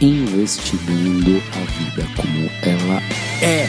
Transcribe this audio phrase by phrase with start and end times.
[0.00, 3.02] Investigando a vida como ela
[3.42, 3.68] é.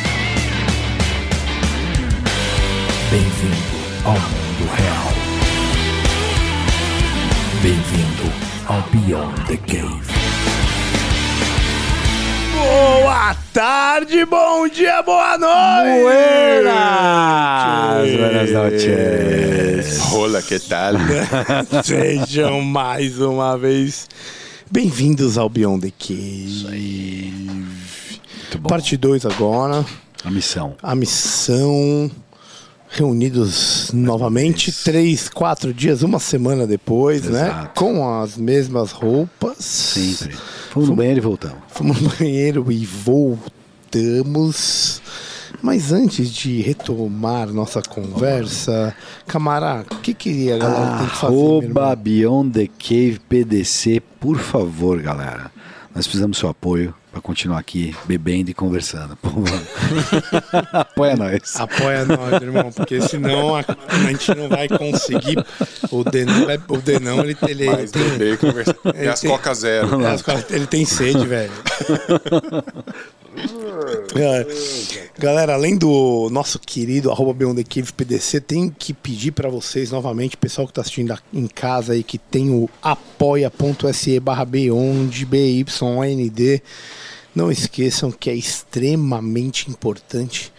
[3.10, 5.12] Bem-vindo ao mundo real.
[7.62, 8.32] Bem-vindo
[8.68, 10.12] ao Beyond the Cave.
[12.54, 16.64] Boa tarde, bom dia, boa noite!
[18.18, 20.14] Buenas noches.
[20.14, 20.94] Olá, que tal?
[21.84, 24.08] Sejam mais uma vez
[24.72, 27.32] bem-vindos ao Beyond the Cave.
[27.34, 28.70] Muito bom.
[28.70, 29.86] Parte 2 agora,
[30.24, 30.76] A missão.
[30.82, 32.10] a missão.
[32.94, 37.46] Reunidos novamente, três, quatro dias, uma semana depois, né?
[37.48, 37.80] Exato.
[37.80, 39.56] Com as mesmas roupas.
[39.60, 40.36] Sempre.
[40.72, 41.58] Fomos no banheiro e voltamos.
[41.70, 43.42] Fomos no banheiro e voltamos.
[45.62, 48.96] Mas antes de retomar nossa conversa,
[49.28, 51.34] camarada, o que, que a galera tem que fazer?
[51.36, 51.96] meu Arroba?
[51.96, 55.52] Beyond the Cave PDC, por favor, galera.
[55.94, 59.18] Nós precisamos do seu apoio para continuar aqui bebendo e conversando.
[60.72, 61.56] Apoia nós.
[61.58, 65.36] Apoia nós, irmão, porque senão a, a gente não vai conseguir.
[65.92, 68.76] O Denão, vai- o Denão ele, ele, Mais tem, beber e conversar.
[68.96, 70.02] E as tem- Coca Zero.
[70.02, 71.52] É, as ele tem sede, velho.
[74.16, 74.46] É.
[75.18, 80.36] Galera, além do nosso querido arroba Beyond Cave PDC, tem que pedir pra vocês novamente,
[80.36, 86.62] pessoal que tá assistindo em casa aí, que tem o apoia.se barra Beyond, B-Y-O-N-D.
[87.34, 90.52] Não esqueçam que é extremamente importante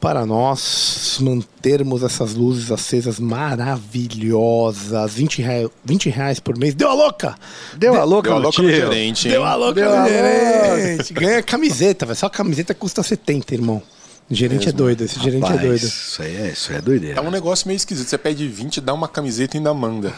[0.00, 5.12] para nós mantermos essas luzes acesas maravilhosas.
[5.14, 6.74] 20 reais, 20 reais por mês.
[6.74, 7.34] Deu a louca!
[7.76, 9.32] Deu a louca, Deu a louca no gerente, hein?
[9.32, 11.12] Deu a louca Deu no gerente.
[11.12, 12.16] Ganha camiseta, velho.
[12.16, 13.82] Só a camiseta custa 70, irmão.
[14.30, 15.82] O gerente é doido, esse gerente Rapaz, é doido.
[15.82, 17.18] Isso aí é, isso aí é doideira.
[17.18, 18.08] É um negócio meio esquisito.
[18.08, 20.12] Você pede 20, dá uma camiseta e ainda manda.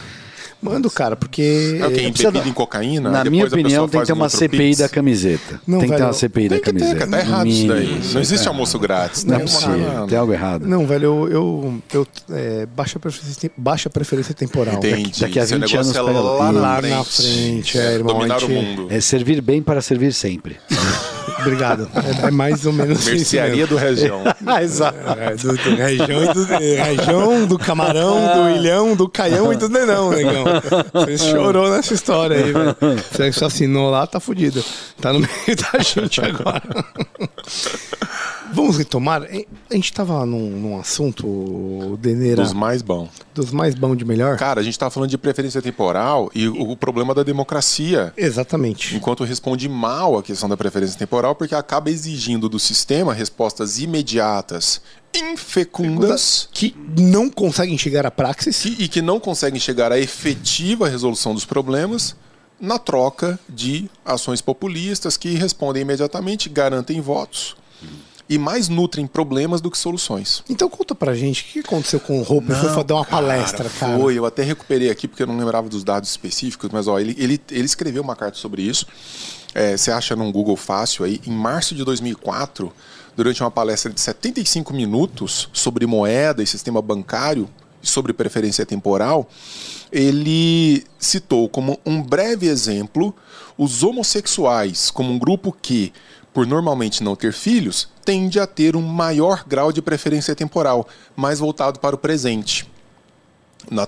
[0.61, 1.77] Mando, cara, porque.
[1.81, 2.01] É o quê?
[2.01, 3.09] precisa Embebido em cocaína?
[3.09, 5.59] Na minha opinião, tem que ter um uma CPI da camiseta.
[5.65, 7.07] Não, tem que ter uma CPI da camiseta.
[7.07, 8.01] Tá errado isso daí.
[8.13, 9.23] Não existe almoço grátis.
[9.25, 10.07] Não é Tem uma- possível.
[10.07, 10.67] Tem algo errado.
[10.67, 11.31] Não, velho, eu.
[11.31, 14.75] eu, eu é, baixa, preferência, baixa preferência temporal.
[14.75, 15.19] Entendi.
[15.19, 17.79] daqui a Seu 20 negócio anos é pega lá, lá na na frente.
[17.79, 18.87] é, irmão, Dominar o mundo.
[18.89, 20.57] É servir bem para servir sempre.
[21.41, 21.89] Obrigado.
[22.23, 23.11] É, é mais ou menos isso.
[23.11, 24.23] Mercearia do região.
[24.45, 24.97] ah, exato.
[25.19, 29.55] É, do, do região e do é, região, do camarão, do ilhão, do caião e
[29.55, 30.43] do nenão, negão.
[30.93, 32.75] Você chorou nessa história aí, velho.
[33.11, 34.63] Você só assinou lá, tá fudido.
[34.99, 36.61] Tá no meio da gente agora.
[38.53, 39.23] Vamos retomar.
[39.69, 43.09] A gente tava num, num assunto, Deneira, Dos mais bons.
[43.33, 44.37] dos mais bons de melhor.
[44.37, 48.13] Cara, a gente tá falando de preferência temporal e o, o problema da democracia.
[48.17, 48.95] Exatamente.
[48.95, 54.81] Enquanto responde mal a questão da preferência temporal, porque acaba exigindo do sistema respostas imediatas,
[55.15, 58.59] infecundas, Que não conseguem chegar à praxis.
[58.61, 62.15] que- e que não conseguem chegar à efetiva resolução dos problemas
[62.59, 67.55] na troca de ações populistas que respondem imediatamente, garantem votos
[68.31, 70.41] e mais nutrem problemas do que soluções.
[70.49, 72.47] Então conta pra gente o que aconteceu com o Hope.
[72.47, 73.99] Foi fazer uma palestra, cara.
[73.99, 77.13] Foi, eu até recuperei aqui porque eu não lembrava dos dados específicos, mas ó, ele,
[77.19, 78.87] ele, ele escreveu uma carta sobre isso.
[79.53, 81.19] É, você acha num Google fácil aí.
[81.27, 82.71] Em março de 2004,
[83.17, 87.49] durante uma palestra de 75 minutos sobre moeda e sistema bancário
[87.83, 89.27] e sobre preferência temporal,
[89.91, 93.13] ele citou como um breve exemplo
[93.57, 95.91] os homossexuais como um grupo que,
[96.33, 101.39] por normalmente não ter filhos, tende a ter um maior grau de preferência temporal, mais
[101.39, 102.67] voltado para o presente.
[103.69, 103.87] Na-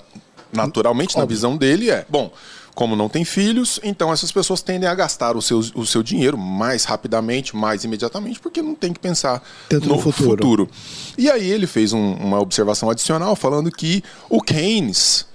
[0.52, 2.32] naturalmente, na visão dele, é: bom,
[2.76, 6.38] como não tem filhos, então essas pessoas tendem a gastar o seu, o seu dinheiro
[6.38, 10.70] mais rapidamente, mais imediatamente, porque não tem que pensar Tanto no futuro.
[11.18, 15.26] E aí ele fez um- uma observação adicional falando que o Keynes,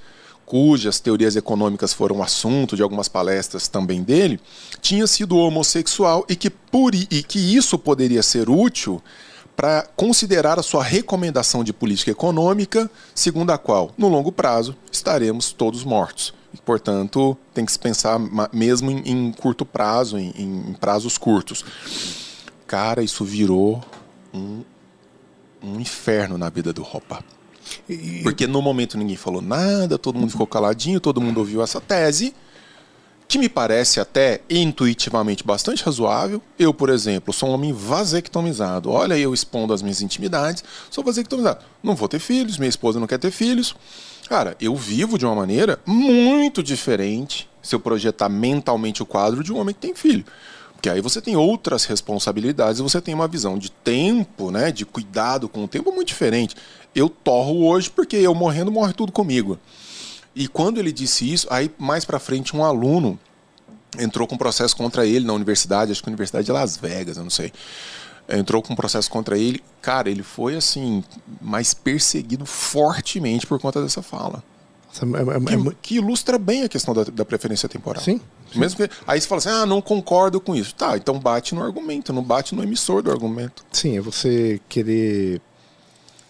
[0.48, 4.40] cujas teorias econômicas foram assunto de algumas palestras também dele,
[4.80, 9.02] tinha sido homossexual e que, por, e que isso poderia ser útil
[9.54, 15.52] para considerar a sua recomendação de política econômica, segundo a qual, no longo prazo, estaremos
[15.52, 16.32] todos mortos.
[16.54, 18.18] E, portanto, tem que se pensar
[18.50, 21.62] mesmo em, em curto prazo, em, em prazos curtos.
[22.66, 23.84] Cara, isso virou
[24.32, 24.62] um,
[25.62, 27.22] um inferno na vida do Ropa.
[28.22, 32.34] Porque no momento ninguém falou nada, todo mundo ficou caladinho, todo mundo ouviu essa tese.
[33.28, 36.40] que me parece até intuitivamente bastante razoável.
[36.58, 38.90] Eu, por exemplo, sou um homem vasectomizado.
[38.90, 41.62] Olha, eu expondo as minhas intimidades, sou vasectomizado.
[41.82, 43.76] Não vou ter filhos, minha esposa não quer ter filhos.
[44.30, 49.52] Cara, eu vivo de uma maneira muito diferente se eu projetar mentalmente o quadro de
[49.52, 50.24] um homem que tem filho.
[50.72, 54.86] Porque aí você tem outras responsabilidades e você tem uma visão de tempo, né, de
[54.86, 56.54] cuidado com o tempo muito diferente.
[56.94, 59.58] Eu torro hoje porque eu morrendo morre tudo comigo.
[60.34, 63.18] E quando ele disse isso, aí mais para frente um aluno
[63.98, 67.16] entrou com um processo contra ele na universidade, acho que a Universidade de Las Vegas,
[67.16, 67.52] eu não sei.
[68.28, 69.62] Entrou com um processo contra ele.
[69.80, 71.02] Cara, ele foi assim,
[71.40, 74.42] mais perseguido fortemente por conta dessa fala.
[74.96, 78.02] É, é, é, Que, que ilustra bem a questão da, da preferência temporal.
[78.02, 78.20] Sim.
[78.54, 80.74] Mesmo que, aí você fala assim, ah, não concordo com isso.
[80.74, 83.64] Tá, então bate no argumento, não bate no emissor do argumento.
[83.72, 85.40] Sim, é você querer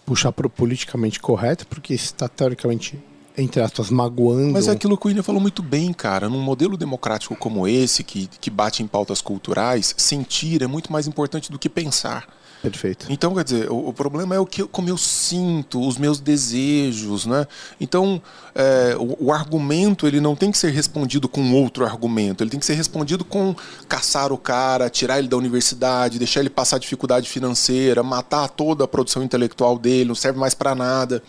[0.09, 2.99] puxar pro politicamente correto, porque está teoricamente,
[3.37, 4.55] entre aspas, magoando.
[4.55, 6.31] Mas é aquilo que o William falou muito bem, cara.
[6.31, 11.07] Num modelo democrático como esse, que, que bate em pautas culturais, sentir é muito mais
[11.07, 12.27] importante do que pensar.
[12.63, 13.07] Perfeito.
[13.09, 17.25] Então, quer dizer, o, o problema é o que, como eu sinto, os meus desejos,
[17.25, 17.47] né?
[17.81, 18.21] Então,
[18.55, 22.59] é, o, o argumento ele não tem que ser respondido com outro argumento, ele tem
[22.59, 23.55] que ser respondido com
[23.89, 28.89] caçar o cara, tirar ele da universidade, deixar ele passar dificuldade financeira, matar toda a
[28.89, 31.23] produção intelectual dele, não serve mais para nada.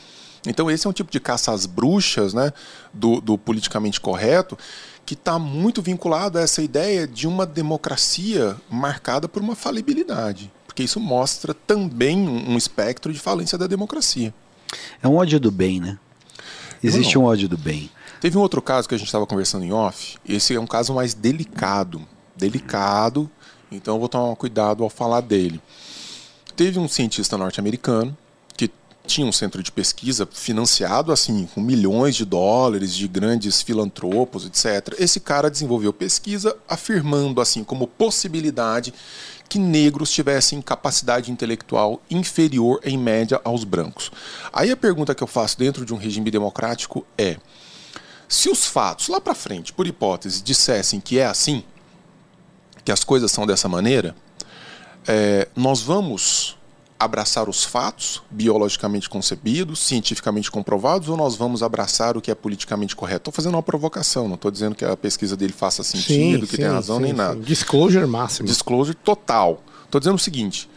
[0.47, 2.51] Então, esse é um tipo de caça às bruxas, né?
[2.91, 4.57] Do, do politicamente correto,
[5.05, 10.83] que está muito vinculado a essa ideia de uma democracia marcada por uma falibilidade porque
[10.85, 14.33] isso mostra também um espectro de falência da democracia.
[15.03, 15.99] É um ódio do bem, né?
[16.81, 17.91] Existe um ódio do bem.
[18.21, 20.17] Teve um outro caso que a gente estava conversando em off.
[20.25, 22.01] Esse é um caso mais delicado.
[22.33, 23.29] Delicado.
[23.69, 25.61] Então eu vou tomar cuidado ao falar dele.
[26.55, 28.17] Teve um cientista norte-americano
[28.55, 28.71] que
[29.05, 34.95] tinha um centro de pesquisa financiado assim com milhões de dólares de grandes filantropos, etc.
[34.97, 38.93] Esse cara desenvolveu pesquisa afirmando assim como possibilidade
[39.49, 44.11] que negros tivessem capacidade intelectual inferior em média aos brancos.
[44.53, 47.37] Aí a pergunta que eu faço dentro de um regime democrático é:
[48.27, 51.63] se os fatos lá para frente, por hipótese, dissessem que é assim,
[52.85, 54.15] que as coisas são dessa maneira,
[55.07, 56.58] é, nós vamos
[56.99, 62.93] abraçar os fatos biologicamente concebidos, cientificamente comprovados, ou nós vamos abraçar o que é politicamente
[62.95, 63.21] correto?
[63.21, 66.65] Estou fazendo uma provocação, não estou dizendo que a pesquisa dele faça sentido, que tem
[66.65, 67.17] razão, sim, nem sim.
[67.17, 67.39] nada.
[67.39, 68.47] Disclosure máximo.
[68.47, 69.63] Disclosure total.
[69.85, 70.69] Estou dizendo o seguinte: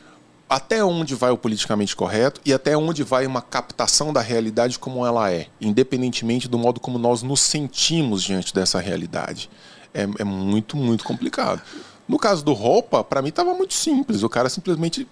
[0.49, 5.05] até onde vai o politicamente correto e até onde vai uma captação da realidade como
[5.05, 9.51] ela é, independentemente do modo como nós nos sentimos diante dessa realidade.
[9.93, 11.61] É, é muito, muito complicado.
[12.09, 14.23] No caso do roupa, para mim estava muito simples.
[14.23, 15.07] O cara simplesmente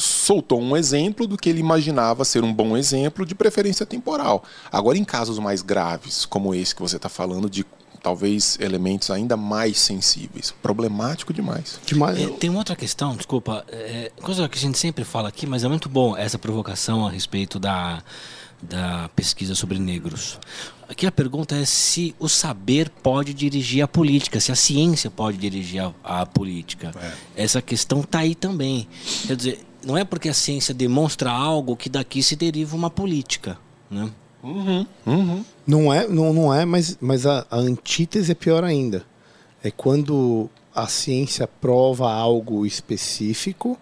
[0.00, 4.44] soltou um exemplo do que ele imaginava ser um bom exemplo de preferência temporal.
[4.70, 7.64] Agora, em casos mais graves, como esse que você está falando, de
[8.02, 11.80] talvez elementos ainda mais sensíveis, problemático demais.
[11.84, 12.20] Demais.
[12.20, 15.64] É, tem uma outra questão, desculpa, é, coisa que a gente sempre fala aqui, mas
[15.64, 18.00] é muito bom essa provocação a respeito da,
[18.62, 20.38] da pesquisa sobre negros.
[20.88, 25.36] Aqui a pergunta é se o saber pode dirigir a política, se a ciência pode
[25.36, 26.92] dirigir a, a política.
[27.34, 28.86] Essa questão está aí também.
[29.26, 33.56] Quer dizer, não é porque a ciência demonstra algo que daqui se deriva uma política.
[33.88, 34.10] Né?
[35.64, 39.04] Não é, não, não é, mas, mas a, a antítese é pior ainda.
[39.62, 43.78] É quando a ciência prova algo específico,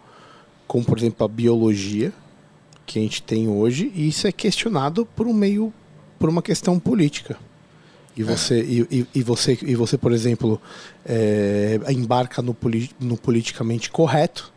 [0.66, 2.12] como por exemplo a biologia
[2.84, 5.72] que a gente tem hoje, e isso é questionado por um meio,
[6.18, 7.38] por uma questão política.
[8.14, 10.60] E você, e, e, e você, e você, por exemplo,
[11.04, 12.54] é, embarca no,
[13.00, 14.53] no politicamente correto,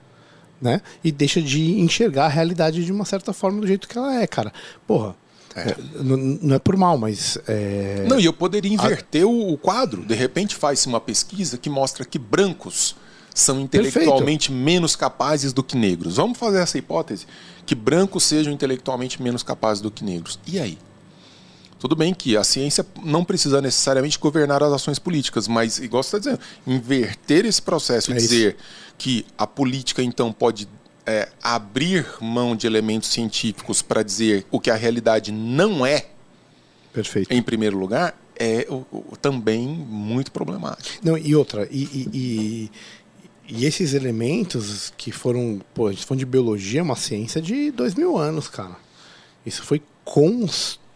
[0.62, 0.82] né?
[1.04, 4.28] E deixa de enxergar a realidade de uma certa forma do jeito que ela é,
[4.28, 4.52] cara.
[4.86, 5.16] Porra,
[5.56, 9.58] é, n- não é por mal, mas é, Não, e eu poderia inverter o, o
[9.58, 10.06] quadro.
[10.06, 12.96] De repente faz-se uma pesquisa que mostra que brancos
[13.34, 16.16] são intelectualmente menos capazes do que negros.
[16.18, 17.26] Vamos fazer essa hipótese?
[17.66, 20.40] Que brancos sejam intelectualmente menos capazes do que negros.
[20.48, 20.78] E aí?
[21.80, 26.18] Tudo bem que a ciência não precisa necessariamente governar as ações políticas, mas, igual você
[26.18, 28.28] está dizendo, inverter esse processo e É isso.
[28.28, 28.58] dizer
[28.98, 30.68] que a política, então, pode
[31.06, 36.08] é, abrir mão de elementos científicos para dizer o que a realidade não é,
[36.92, 37.32] perfeito.
[37.32, 41.00] em primeiro lugar, é o- o- também muito problemático.
[41.02, 42.72] Não, e outra, e, e, e-
[43.56, 47.42] e esses elementos que foram, pô, a gente tá falando de biologia, é uma ciência
[47.42, 48.76] de dois mil anos, cara.
[49.46, 50.87] Isso foi construído.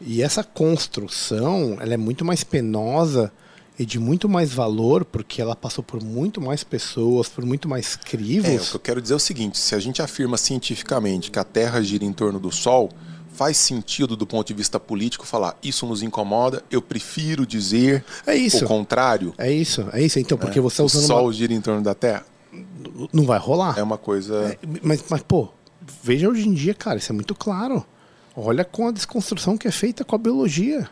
[0.00, 3.30] E essa construção, ela é muito mais penosa
[3.78, 7.94] e de muito mais valor, porque ela passou por muito mais pessoas, por muito mais
[7.94, 8.70] É, o crivos.
[8.70, 11.82] que eu quero dizer é o seguinte: se a gente afirma cientificamente que a Terra
[11.82, 12.90] gira em torno do Sol,
[13.32, 18.34] faz sentido do ponto de vista político falar isso nos incomoda, eu prefiro dizer É
[18.34, 18.64] isso.
[18.64, 19.32] o contrário.
[19.38, 20.18] É isso, é isso.
[20.18, 21.32] Então, porque você o está usando Sol uma...
[21.32, 22.24] gira em torno da Terra.
[23.12, 23.78] Não vai rolar.
[23.78, 24.34] É uma coisa.
[24.52, 25.48] É, mas, mas, pô,
[26.02, 27.84] veja hoje em dia, cara, isso é muito claro.
[28.36, 30.88] Olha com a desconstrução que é feita com a biologia.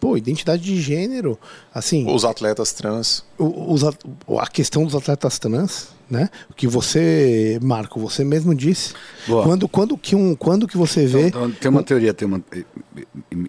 [0.00, 1.36] Pô, identidade de gênero,
[1.74, 3.24] assim, Os atletas trans.
[3.36, 6.30] os a questão dos atletas trans, né?
[6.48, 8.94] O que você, Marco, você mesmo disse.
[9.26, 9.42] Boa.
[9.42, 11.26] Quando, quando, que um, quando que você vê.
[11.26, 12.40] Então, tem uma teoria, tem uma,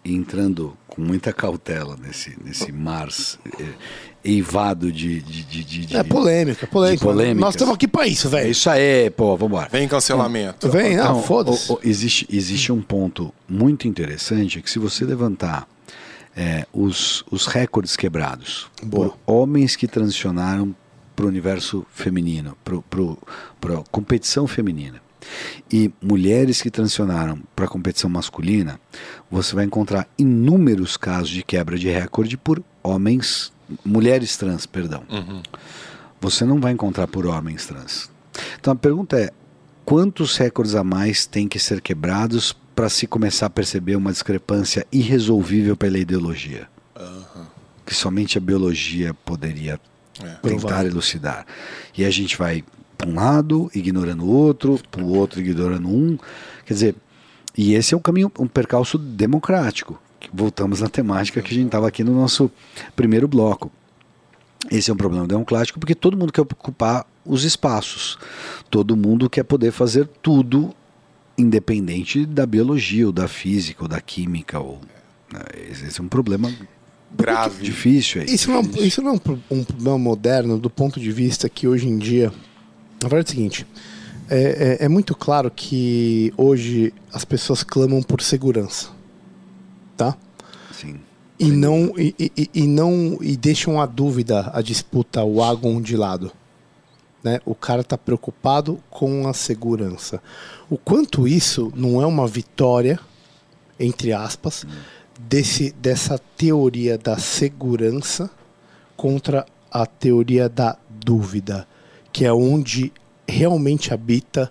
[0.04, 3.10] entrando com muita cautela nesse, nesse mar
[4.30, 6.98] eivado de, de, de, de- de- é polêmica, polêmica.
[7.00, 7.42] de polêmicas.
[7.42, 8.52] Nós estamos aqui pra isso, É velho.
[8.52, 9.70] isso aí, pô, vambora.
[9.72, 10.70] Vem cancelamento.
[10.70, 11.72] Vem, ah, Então, foda-se.
[11.72, 15.68] o- o- existe, existe um ponto muito interessante que se você levantar
[16.36, 19.10] é, os, os recordes quebrados Boa.
[19.10, 20.74] por homens que transicionaram
[21.16, 25.02] para o universo feminino, para a competição feminina,
[25.70, 28.80] e mulheres que transicionaram para a competição masculina,
[29.30, 33.52] você vai encontrar inúmeros casos de quebra de recorde por homens,
[33.84, 35.04] mulheres trans, perdão.
[36.22, 38.10] Você não vai encontrar por homens trans.
[38.60, 39.32] Então a pergunta é:
[39.86, 44.86] quantos recordes a mais tem que ser quebrados para se começar a perceber uma discrepância
[44.92, 46.68] irresolvível pela ideologia?
[47.86, 49.80] Que somente a biologia poderia
[50.14, 50.92] tentar Provável.
[50.92, 51.46] elucidar.
[51.98, 52.64] E a gente vai
[52.98, 56.18] para um lado, ignorando o outro, para o outro, ignorando um.
[56.66, 56.96] Quer dizer,
[57.58, 60.00] e esse é um caminho, um percalço democrático.
[60.34, 62.52] Voltamos na temática que a gente estava aqui no nosso
[62.96, 63.72] primeiro bloco.
[64.70, 68.18] Esse é um problema democrático porque todo mundo quer ocupar os espaços.
[68.70, 70.74] Todo mundo quer poder fazer tudo
[71.38, 74.60] independente da biologia, ou da física, ou da química.
[74.60, 74.80] Ou,
[75.32, 75.40] né,
[75.72, 76.52] esse é um problema
[77.18, 77.64] Grave.
[77.64, 78.22] difícil.
[78.22, 78.88] É Isso não, é um- difícil.
[78.88, 81.98] isso não é um, pro- um problema moderno do ponto de vista que hoje em
[81.98, 82.32] dia.
[83.02, 83.68] Na verdade é o seguinte:
[84.30, 88.90] é, é- é muito claro que hoje as pessoas clamam por segurança.
[90.00, 90.16] Tá?
[90.72, 90.96] Sim.
[91.38, 95.98] E não, e, e- e não e deixam a dúvida, a disputa, o agon de
[95.98, 96.32] lado.
[97.22, 97.42] Né?
[97.46, 100.22] O cara está preocupado com a segurança.
[100.70, 102.98] O quanto isso não é uma vitória,
[103.78, 104.66] entre aspas,
[105.20, 108.32] desse, dessa teoria da segurança
[108.96, 111.68] contra a teoria da dúvida,
[112.14, 112.94] que é onde
[113.28, 114.50] realmente habita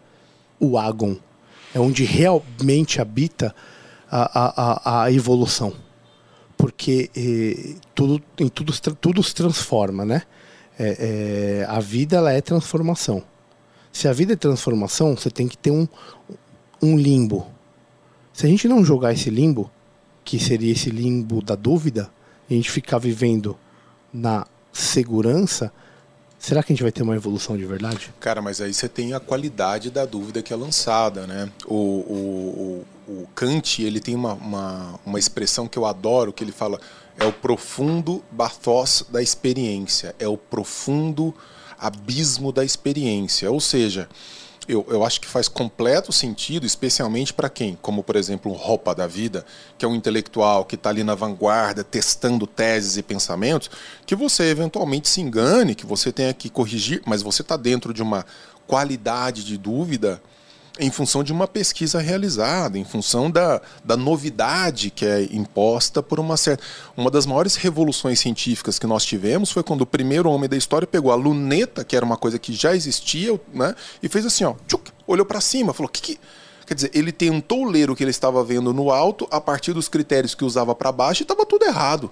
[0.60, 1.16] o agon,
[1.74, 3.54] é onde realmente habita
[4.10, 5.74] a, a, a, evolução
[6.58, 10.22] porque eh, tudo, em tudo, tudo se transforma, né?
[10.76, 13.22] É, é, a vida ela é transformação.
[13.92, 15.86] Se a vida é transformação, você tem que ter um,
[16.82, 17.46] um limbo.
[18.32, 19.70] Se a gente não jogar esse limbo,
[20.24, 22.10] que seria esse limbo da dúvida,
[22.50, 23.56] e a gente ficar vivendo
[24.12, 25.72] na segurança,
[26.38, 28.12] será que a gente vai ter uma evolução de verdade?
[28.20, 31.50] Cara, mas aí você tem a qualidade da dúvida que é lançada, né?
[31.66, 36.44] O, o, o, o Kant, ele tem uma, uma, uma expressão que eu adoro, que
[36.44, 36.78] ele fala,
[37.18, 41.34] é o profundo bathos da experiência, é o profundo
[41.78, 43.50] abismo da experiência.
[43.50, 44.08] Ou seja,
[44.68, 48.94] eu, eu acho que faz completo sentido, especialmente para quem, como por exemplo, um roupa
[48.94, 49.44] da vida,
[49.78, 53.70] que é um intelectual que está ali na vanguarda, testando teses e pensamentos,
[54.04, 58.02] que você eventualmente se engane, que você tenha que corrigir, mas você está dentro de
[58.02, 58.26] uma
[58.66, 60.20] qualidade de dúvida
[60.78, 66.20] em função de uma pesquisa realizada, em função da, da novidade que é imposta por
[66.20, 66.62] uma certa.
[66.96, 70.86] Uma das maiores revoluções científicas que nós tivemos foi quando o primeiro homem da história
[70.86, 74.54] pegou a luneta, que era uma coisa que já existia, né, e fez assim, ó,
[74.66, 76.20] tchuc, olhou para cima, falou: que, que.
[76.66, 79.88] Quer dizer, ele tentou ler o que ele estava vendo no alto a partir dos
[79.88, 82.10] critérios que usava para baixo e estava tudo errado.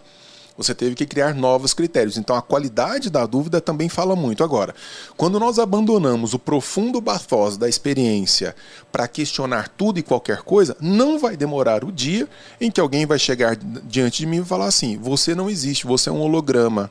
[0.56, 2.16] Você teve que criar novos critérios.
[2.16, 4.42] Então a qualidade da dúvida também fala muito.
[4.42, 4.74] Agora,
[5.16, 8.56] quando nós abandonamos o profundo bathos da experiência
[8.90, 12.28] para questionar tudo e qualquer coisa, não vai demorar o dia
[12.60, 16.08] em que alguém vai chegar diante de mim e falar assim: você não existe, você
[16.08, 16.90] é um holograma.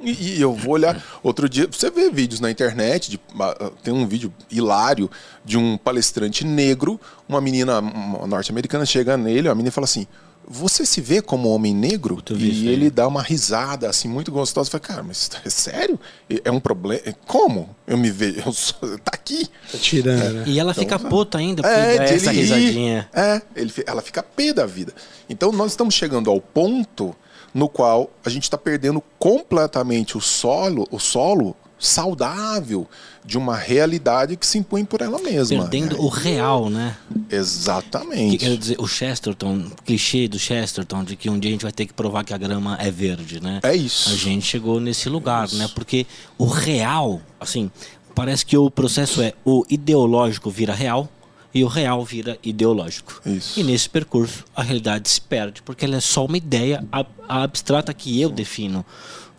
[0.00, 1.02] E, eu vou olhar.
[1.24, 5.10] Outro dia, você vê vídeos na internet, de, ah, tem um vídeo hilário
[5.44, 10.06] de um palestrante negro, uma menina norte-americana chega nele, a menina fala assim:
[10.50, 12.22] Você se vê como homem negro?
[12.30, 12.68] E aí.
[12.68, 14.70] ele dá uma risada, assim, muito gostosa.
[14.70, 16.00] Falei, cara, mas é sério?
[16.42, 17.02] É um problema?
[17.26, 17.76] Como?
[17.86, 18.42] Eu me vejo.
[18.46, 19.46] Eu sou, tá aqui.
[19.70, 20.44] Tá tirando, né?
[20.46, 23.08] E ela fica puta ainda porque É, essa ele risadinha.
[23.12, 24.94] É, ele, ela fica pé da vida.
[25.28, 27.14] Então nós estamos chegando ao ponto
[27.52, 32.88] no qual a gente está perdendo completamente o solo, o solo saudável
[33.28, 35.60] de uma realidade que se impõe por ela mesma.
[35.60, 36.96] Perdendo É, o real, né?
[37.30, 38.38] Exatamente.
[38.38, 41.62] Que quer dizer, o Chesterton, o clichê do Chesterton, de que um dia a gente
[41.62, 43.60] vai ter que provar que a grama é verde, né?
[43.62, 44.08] É isso.
[44.10, 45.68] A gente chegou nesse lugar, né?
[45.74, 46.06] Porque
[46.38, 47.70] o real, assim,
[48.14, 51.06] parece que o processo é o ideológico vira real
[51.54, 53.20] e o real vira ideológico.
[53.26, 53.60] Isso.
[53.60, 57.92] E nesse percurso a realidade se perde, porque ela é só uma ideia ab- abstrata
[57.92, 58.84] que eu defino.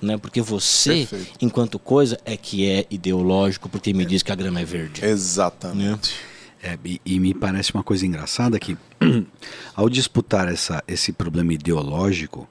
[0.02, 0.18] Né?
[0.18, 1.38] Porque você, Perfeito.
[1.42, 5.04] enquanto coisa, é que é ideológico, porque me diz que a grama é verde.
[5.04, 6.14] Exatamente.
[6.62, 8.78] É, e, e me parece uma coisa engraçada que,
[9.76, 12.48] ao disputar essa, esse problema ideológico,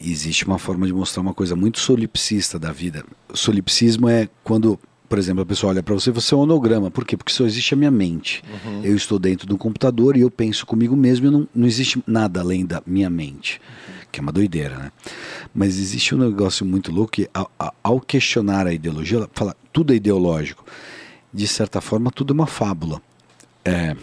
[0.00, 3.04] existe uma forma de mostrar uma coisa muito solipsista da vida.
[3.32, 4.78] Solipsismo é quando,
[5.14, 6.90] por exemplo, a pessoa olha para você, você é um holograma.
[6.90, 7.16] Por quê?
[7.16, 8.42] Porque só existe a minha mente.
[8.82, 12.40] Eu estou dentro do computador e eu penso comigo mesmo e não, não existe nada
[12.40, 13.60] além da minha mente.
[14.10, 14.92] Que é uma doideira, né?
[15.54, 19.54] Mas existe um negócio muito louco que, ao, ao- ao questionar a ideologia, ela fala
[19.72, 20.64] tudo é ideológico.
[21.32, 23.00] De certa forma, tudo é uma fábula.
[23.64, 23.96] É,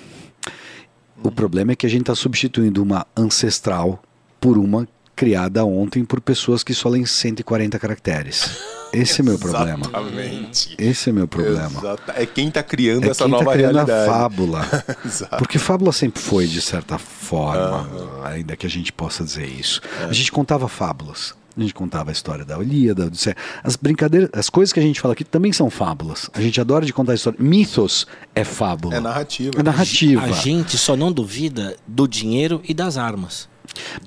[1.21, 4.01] o problema é que a gente está substituindo uma ancestral
[4.39, 4.87] por uma
[5.21, 8.49] criada ontem por pessoas que só leem 140 caracteres.
[8.91, 9.85] Esse é meu problema.
[9.85, 10.75] Exatamente.
[10.79, 11.67] Esse é meu problema.
[11.79, 14.09] Exata- É quem está criando É essa quem nova tá criando realidade.
[14.09, 14.61] a fábula.
[15.05, 15.37] Exato.
[15.37, 17.87] Porque fábula sempre foi, de certa forma,
[18.23, 19.79] ainda que a gente possa dizer isso.
[20.09, 21.35] A gente contava fábulas.
[21.55, 23.35] A gente contava a história da Ilíada, da Odisseia.
[23.63, 26.29] As brincadeiras, as coisas que a gente fala aqui também são fábulas.
[26.33, 27.37] A gente adora de contar história.
[27.39, 28.95] Mitos é fábula.
[28.95, 29.51] É narrativa.
[29.59, 30.23] É narrativa.
[30.23, 33.50] A gente só não duvida do dinheiro e das armas.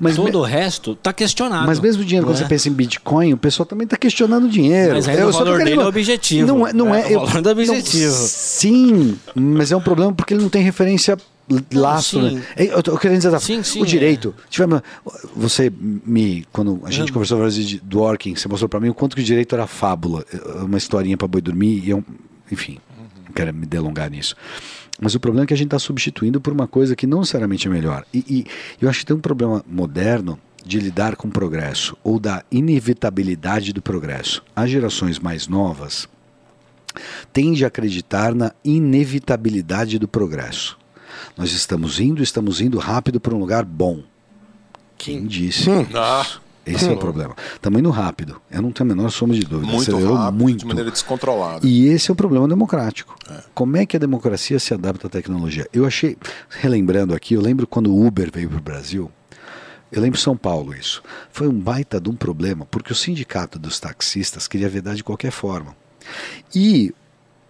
[0.00, 1.66] Mas, Todo me- o resto tá questionado.
[1.66, 2.48] mas mesmo o dinheiro, quando não você é?
[2.48, 4.94] pensa em Bitcoin, o pessoal também está questionando o dinheiro.
[4.94, 6.46] Mas ainda Eu o valor dele é objetivo.
[6.46, 8.12] Não é, não é, É, o valor do objetivo.
[8.12, 11.16] não- sim, mas é um problema porque ele não tem referência
[11.50, 12.20] l- lastro.
[12.28, 12.36] sim.
[12.36, 12.42] né?
[12.56, 14.34] É, Eu tô querendo dizer, Sim, sim, o direito.
[14.48, 14.80] Tivemos,
[15.36, 18.88] você me, quando a gente conversou várias vezes de- do Orkin, você mostrou para mim
[18.88, 22.02] o quanto que o direito era fábula, é uma historinha para boi dormir, e eu,
[22.50, 22.78] enfim,
[23.26, 24.34] não quero me delongar nisso.
[25.00, 27.66] Mas o problema é que a gente está substituindo por uma coisa que não necessariamente
[27.66, 28.04] é melhor.
[28.12, 28.46] E, e
[28.80, 33.72] eu acho que tem um problema moderno de lidar com o progresso, ou da inevitabilidade
[33.72, 34.42] do progresso.
[34.56, 36.08] As gerações mais novas
[37.32, 40.78] tendem a acreditar na inevitabilidade do progresso.
[41.36, 44.02] Nós estamos indo, estamos indo rápido para um lugar bom.
[44.96, 45.68] Quem disse?
[45.94, 46.26] Ah,
[46.66, 47.34] Esse é o problema.
[47.78, 48.40] Indo rápido.
[48.50, 49.70] Eu não tenho a menor sombra de dúvida.
[49.70, 50.58] muito Acelerou rápido, muito.
[50.60, 51.66] de maneira descontrolada.
[51.66, 53.14] E esse é o problema democrático.
[53.54, 55.68] Como é que a democracia se adapta à tecnologia?
[55.72, 56.16] Eu achei,
[56.48, 59.10] relembrando aqui, eu lembro quando o Uber veio para o Brasil,
[59.92, 61.02] eu lembro São Paulo isso.
[61.30, 65.30] Foi um baita de um problema, porque o sindicato dos taxistas queria vedar de qualquer
[65.30, 65.76] forma.
[66.54, 66.92] E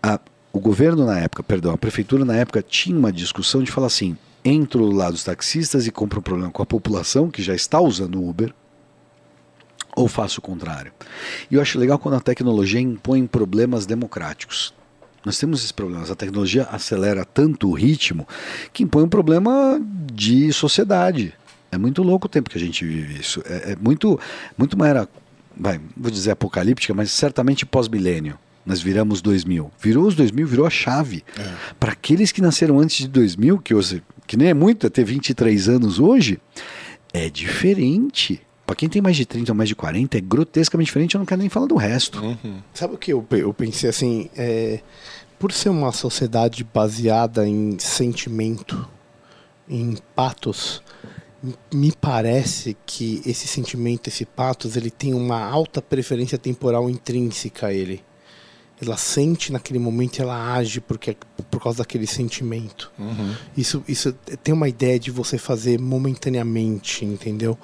[0.02, 0.20] a-
[0.52, 4.16] o governo na época, perdão, a prefeitura na época tinha uma discussão de falar assim:
[4.44, 7.80] entro do lado dos taxistas e compro um problema com a população que já está
[7.80, 8.52] usando o Uber,
[9.96, 10.92] ou faço o contrário.
[11.50, 14.74] E eu acho legal quando a tecnologia impõe problemas democráticos.
[15.24, 16.10] Nós temos esses problemas.
[16.10, 18.28] A tecnologia acelera tanto o ritmo
[18.72, 19.80] que impõe um problema
[20.12, 21.32] de sociedade.
[21.72, 23.42] É muito louco o tempo que a gente vive isso.
[23.46, 24.20] É, é muito,
[24.56, 25.08] muito uma era,
[25.56, 28.38] vai, vou dizer apocalíptica, mas certamente pós-milênio.
[28.66, 29.70] Nós viramos 2000.
[29.80, 31.24] Virou os 2000, virou a chave.
[31.78, 35.04] Para aqueles que nasceram antes de 2000, que, hoje, que nem é muito, é ter
[35.04, 36.38] 23 anos hoje,
[37.12, 38.40] é diferente.
[38.66, 41.14] Para quem tem mais de 30 ou mais de 40, é grotescamente diferente.
[41.14, 42.20] Eu não quero nem falar do resto.
[42.72, 44.30] Sabe o que eu, eu pensei assim?
[44.36, 44.80] É,
[45.38, 48.88] por ser uma sociedade baseada em sentimento,
[49.68, 50.82] em patos,
[51.72, 57.72] me parece que esse sentimento, esse patos, ele tem uma alta preferência temporal intrínseca a
[57.72, 58.02] ele.
[58.84, 61.16] Ela sente naquele momento, ela age porque
[61.50, 62.90] por causa daquele sentimento.
[63.56, 67.58] Isso, isso tem uma ideia de você fazer momentaneamente, entendeu?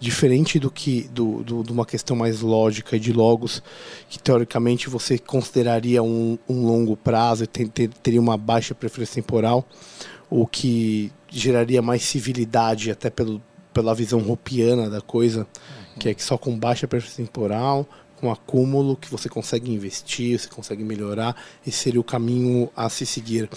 [0.00, 3.62] Diferente do que do, do- de uma questão mais lógica de logos,
[4.08, 9.14] que teoricamente você consideraria um, um longo prazo e tem- ter- teria uma baixa preferência
[9.22, 9.66] temporal,
[10.28, 13.40] o que geraria mais civilidade até pelo,
[13.72, 15.46] pela visão ropiana da coisa,
[15.98, 17.86] que é que só com baixa preferência temporal,
[18.20, 23.04] com acúmulo que você consegue investir, você consegue melhorar, esse seria o caminho a se
[23.04, 23.48] seguir.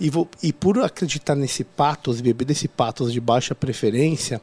[0.00, 4.40] E, vou, e por acreditar nesse patos beber desse patos de baixa preferência,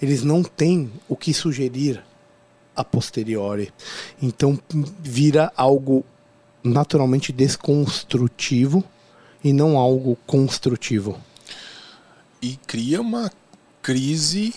[0.00, 2.02] eles não têm o que sugerir
[2.76, 3.72] a posteriori.
[4.20, 4.58] Então
[5.00, 6.04] vira algo
[6.62, 8.84] naturalmente desconstrutivo
[9.42, 11.18] e não algo construtivo.
[12.42, 13.30] E cria uma
[13.82, 14.54] crise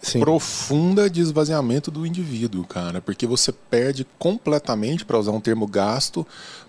[0.00, 0.20] Sim.
[0.20, 6.26] profunda de esvaziamento do indivíduo, cara, porque você perde completamente, para usar um termo gasto,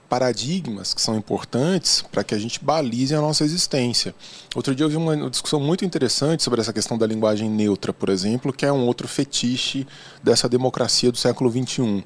[0.09, 4.15] paradigmas que são importantes para que a gente balize a nossa existência.
[4.55, 8.09] Outro dia eu vi uma discussão muito interessante sobre essa questão da linguagem neutra, por
[8.09, 9.85] exemplo, que é um outro fetiche
[10.23, 12.03] dessa democracia do século XXI.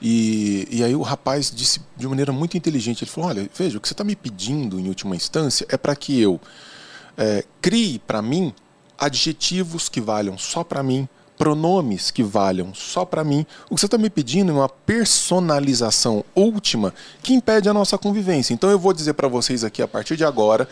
[0.00, 3.80] E, e aí o rapaz disse de maneira muito inteligente, ele falou, olha, veja, o
[3.80, 6.40] que você está me pedindo em última instância é para que eu
[7.16, 8.54] é, crie para mim
[9.02, 13.44] adjetivos que valham só para mim, pronomes que valham só para mim.
[13.68, 18.54] O que você está me pedindo é uma personalização última que impede a nossa convivência.
[18.54, 20.68] Então eu vou dizer para vocês aqui a partir de agora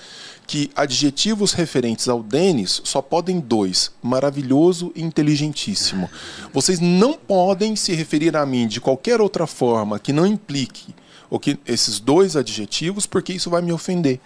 [0.47, 6.09] que adjetivos referentes ao Denis só podem dois: maravilhoso e inteligentíssimo.
[6.53, 10.95] Vocês não podem se referir a mim de qualquer outra forma que não implique
[11.29, 14.21] o que esses dois adjetivos, porque isso vai me ofender.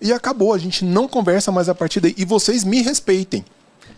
[0.00, 2.14] E acabou, a gente não conversa mais a partir daí.
[2.16, 3.44] E vocês me respeitem.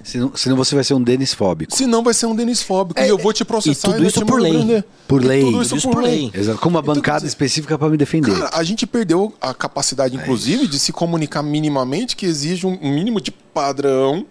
[0.02, 1.74] Senão, senão você vai ser um Denis fóbico.
[1.76, 4.40] Senão vai ser um Denis fóbico e eu vou te processar e tudo isso por
[4.40, 4.84] lei.
[5.06, 5.40] Por E lei.
[5.42, 6.30] Tudo isso por lei.
[6.34, 6.58] Exato.
[6.58, 8.32] Com uma Então, bancada específica para me defender.
[8.36, 13.20] Cara, a gente perdeu a capacidade, inclusive, de se comunicar minimamente, que exige um mínimo
[13.20, 14.26] de padrão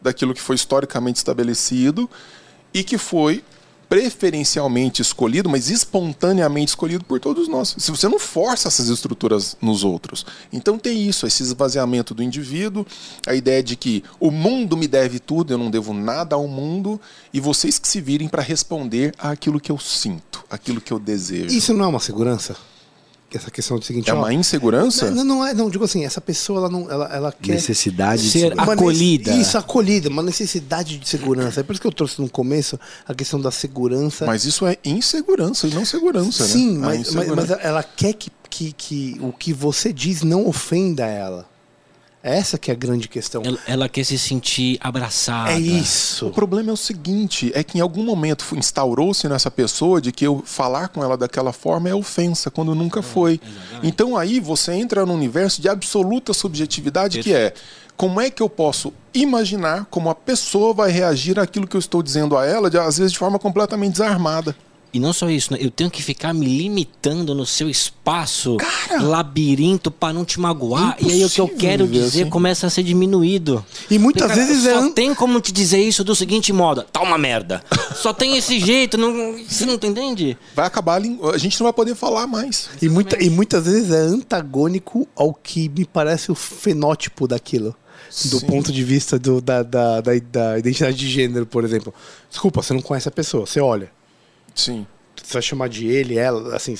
[0.00, 2.08] daquilo que foi historicamente estabelecido
[2.72, 3.44] e que foi
[3.90, 7.74] preferencialmente escolhido, mas espontaneamente escolhido por todos nós.
[7.76, 10.24] Se você não força essas estruturas nos outros.
[10.52, 12.86] Então tem isso, esse esvaziamento do indivíduo,
[13.26, 17.00] a ideia de que o mundo me deve tudo, eu não devo nada ao mundo,
[17.34, 21.52] e vocês que se virem para responder àquilo que eu sinto, aquilo que eu desejo.
[21.52, 22.56] Isso não é uma segurança?
[23.32, 25.10] Essa questão do seguinte, É ó, uma insegurança?
[25.10, 28.30] Não, não é, não, digo assim, essa pessoa ela não ela, ela quer Necessidade de
[28.30, 29.32] Ser acolhida.
[29.32, 31.60] Isso, acolhida, uma necessidade de segurança.
[31.60, 34.26] É por isso que eu trouxe no começo a questão da segurança.
[34.26, 36.86] Mas isso é insegurança e não segurança, Sim, né?
[36.86, 41.49] Mas, mas, mas ela quer que, que, que o que você diz não ofenda ela.
[42.22, 43.42] Essa que é a grande questão.
[43.42, 45.52] Ela, ela quer se sentir abraçada.
[45.52, 46.26] É isso.
[46.26, 50.26] O problema é o seguinte, é que em algum momento instaurou-se nessa pessoa de que
[50.26, 53.40] eu falar com ela daquela forma é ofensa, quando nunca foi.
[53.82, 57.54] Então aí você entra num universo de absoluta subjetividade que é
[57.96, 62.02] como é que eu posso imaginar como a pessoa vai reagir àquilo que eu estou
[62.02, 64.54] dizendo a ela, de- às vezes de forma completamente desarmada.
[64.92, 65.58] E não só isso, né?
[65.60, 68.56] eu tenho que ficar me limitando no seu espaço,
[69.00, 70.96] labirinto, para não te magoar.
[71.00, 72.30] E aí o que eu quero dizer assim.
[72.30, 73.64] começa a ser diminuído.
[73.90, 76.82] E muitas Porque, cara, vezes é só tem como te dizer isso do seguinte modo:
[76.82, 77.62] tá uma merda.
[78.00, 80.38] Só tem esse jeito, não, você não entende?
[80.54, 82.70] Vai acabar, a lin- a gente não vai poder falar mais.
[82.80, 87.74] E, muita, e muitas vezes é antagônico ao que me parece o fenótipo daquilo.
[88.24, 88.46] Do Sim.
[88.46, 91.92] ponto de vista do- da, da, da, da identidade de gênero, por exemplo.
[92.30, 93.90] Desculpa, você não conhece a pessoa, você olha.
[94.54, 94.86] Sim.
[95.16, 96.74] Você vai chamar de ele, ela, assim,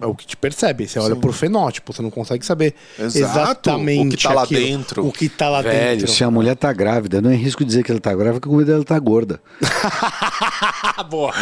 [0.00, 0.86] é o que te percebe.
[0.88, 1.20] Você olha Sim.
[1.20, 5.06] pro fenótipo, você não consegue saber Exato, exatamente o que tá lá aquilo, dentro.
[5.06, 6.12] O que tá lá Velho, dentro.
[6.12, 8.64] se a mulher tá grávida, não é risco dizer que ela tá grávida, porque o
[8.64, 9.40] dela tá gorda.
[11.10, 11.32] Boa.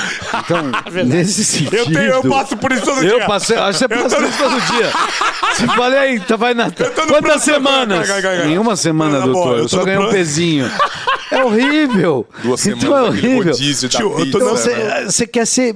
[0.44, 0.70] Então,
[1.07, 1.76] nesse sentido.
[1.76, 3.26] Eu, tenho, eu passo por isso todo Eu dia.
[3.26, 4.90] passei, acho que você passa isso todo dia.
[5.55, 6.70] Se falei aí, tá, vai na.
[6.70, 8.09] tô no Quantas pronto- semanas?
[8.09, 8.46] Vai, vai.
[8.46, 9.53] Nenhuma semana, bom, doutor.
[9.53, 10.70] eu Eu tô só ganhei um pezinho.
[11.31, 12.26] É horrível.
[12.42, 13.53] Duas então semanas é horrível.
[13.53, 15.74] rodízio Tio, eu tô você, você quer ser.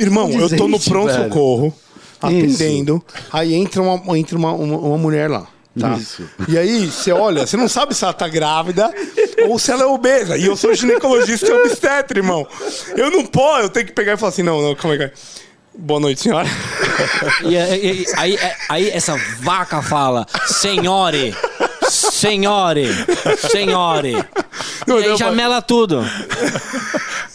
[0.00, 1.76] Irmão, eu tô no pronto-socorro, Isso.
[2.20, 3.02] atendendo.
[3.32, 5.46] Aí entra uma, entra uma, uma, uma mulher lá.
[5.78, 5.94] Tá?
[5.96, 6.28] Isso.
[6.48, 8.92] E aí, você olha, você não sabe se ela tá grávida
[9.48, 10.36] ou se ela é obesa.
[10.36, 12.46] E eu sou ginecologista e obstetra, irmão.
[12.94, 15.12] Eu não posso, eu tenho que pegar e falar assim: não, não, calma aí, calma
[15.14, 15.42] aí.
[15.74, 16.46] Boa noite, senhora.
[17.44, 21.34] E, e- e- aí, é- aí essa vaca fala: Senhore,
[21.88, 22.88] senhore,
[23.50, 24.12] senhore.
[24.86, 26.04] Não, E aí não, já mas- mela tudo.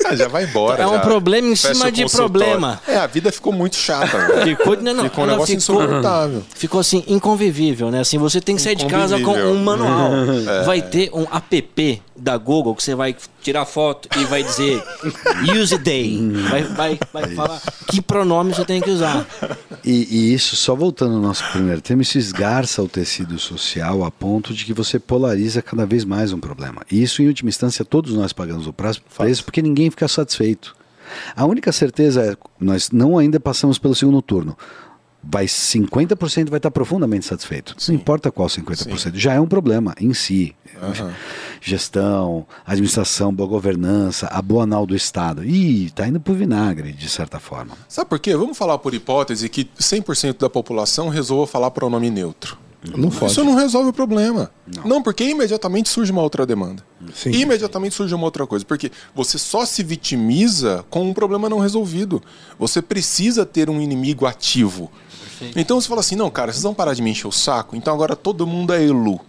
[0.10, 0.82] Ah, já vai embora.
[0.82, 1.00] É um já.
[1.00, 2.80] problema em Fecha cima de problema.
[2.88, 4.58] É, a vida ficou muito chata, velho.
[4.58, 6.43] Ficou, não, não, Ficou um negócio ficou, insuportável.
[6.56, 8.00] ficou assim, inconvivível, né?
[8.00, 10.12] Assim, você tem que sair de casa com um manual.
[10.65, 14.82] Vai ter um app da Google que você vai tirar foto e vai dizer
[15.62, 16.19] use day.
[16.49, 19.25] Vai, vai, vai falar que pronome você tem que usar.
[19.86, 24.12] E, e isso, só voltando ao nosso primeiro tema, isso esgarça o tecido social a
[24.12, 26.82] ponto de que você polariza cada vez mais um problema.
[26.91, 30.75] E isso, em última instância, todos nós pagamos o prazo- preço porque ninguém fica satisfeito.
[31.36, 34.58] A única certeza é nós não ainda passamos pelo segundo turno.
[35.30, 37.76] Vai 50% vai estar profundamente satisfeito.
[37.88, 40.56] Não importa qual 50%, já é um problema em si.
[41.60, 45.44] Gestão, administração, boa governança, a boa anal do Estado.
[45.44, 47.76] Ih, tá indo pro vinagre, de certa forma.
[47.90, 48.36] Sabe por quê?
[48.36, 52.58] Vamos falar por hipótese que 100% da população resolva falar pronome neutro.
[52.96, 53.10] Não.
[53.10, 54.52] Isso não resolve o problema.
[54.86, 55.02] Não.
[55.02, 56.84] porque imediatamente surge uma outra demanda.
[57.13, 57.32] Sim.
[57.32, 58.63] Imediatamente surge uma outra coisa.
[58.63, 62.22] Porque você só se vitimiza com um problema não resolvido.
[62.58, 64.92] Você precisa ter um inimigo ativo.
[65.56, 67.93] Então você fala assim: não, cara, vocês vão parar de me encher o saco, então
[67.93, 69.19] agora todo mundo é Elu.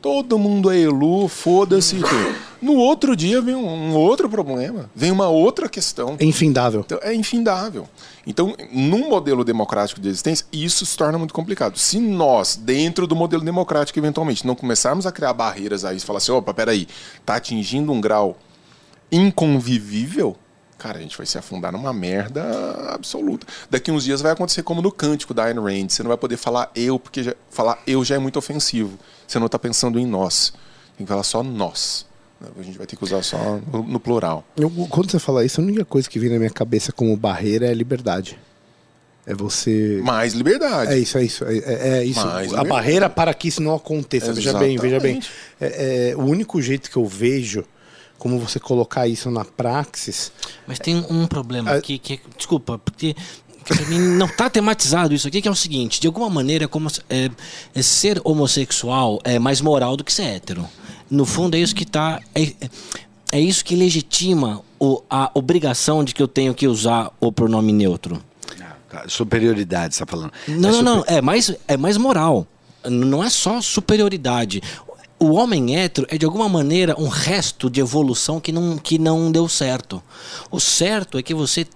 [0.00, 1.96] Todo mundo é Elu, foda-se.
[2.60, 6.16] No outro dia vem um, um outro problema, vem uma outra questão.
[6.18, 6.82] É infindável.
[6.86, 7.88] Então, é infindável.
[8.26, 11.76] Então, num modelo democrático de existência, isso se torna muito complicado.
[11.76, 16.32] Se nós, dentro do modelo democrático, eventualmente, não começarmos a criar barreiras aí, falar assim,
[16.32, 16.86] opa, peraí,
[17.24, 18.38] tá atingindo um grau
[19.10, 20.36] inconvivível,
[20.78, 22.42] cara, a gente vai se afundar numa merda
[22.92, 23.46] absoluta.
[23.70, 26.36] Daqui uns dias vai acontecer como no cântico da Ayn Rand, você não vai poder
[26.36, 28.98] falar eu, porque já- falar eu já é muito ofensivo.
[29.26, 30.52] Você não tá pensando em nós.
[30.96, 32.04] Tem que falar só nós.
[32.58, 34.44] A gente vai ter que usar só no, no plural.
[34.56, 37.66] Eu- quando você fala isso, a única coisa que vem na minha cabeça como barreira
[37.66, 38.38] é liberdade.
[39.26, 40.00] É você.
[40.04, 40.92] Mais liberdade.
[40.92, 41.44] É isso, é isso.
[41.44, 42.20] É, é- é isso.
[42.56, 44.32] A barreira para que isso não aconteça.
[44.32, 45.18] Veja bem, veja bem.
[45.18, 45.30] Exatamente.
[45.60, 47.64] É, é, o único jeito que eu vejo
[48.18, 50.32] como você colocar isso na praxis.
[50.66, 51.74] Mas tem um problema Ah.
[51.76, 53.14] aqui que é, desculpa, porque
[53.64, 56.68] que pra mim não tá tematizado isso aqui, que é o seguinte, de alguma maneira
[56.68, 57.30] como é,
[57.74, 60.66] é ser homossexual é mais moral do que ser hétero.
[61.10, 62.52] No fundo é isso que tá é,
[63.32, 67.72] é- isso que legitima o- a obrigação de que eu tenho que usar o pronome
[67.72, 68.22] neutro.
[69.08, 70.32] Superioridade, você está falando.
[70.48, 70.98] Não, É não, não.
[71.00, 72.46] super- É mais, é mais moral.
[72.88, 74.62] Não é só superioridade.
[75.18, 79.32] O homem hétero é, de alguma maneira, um resto de evolução que não, que não
[79.32, 80.02] deu certo.
[80.50, 81.66] O certo é que você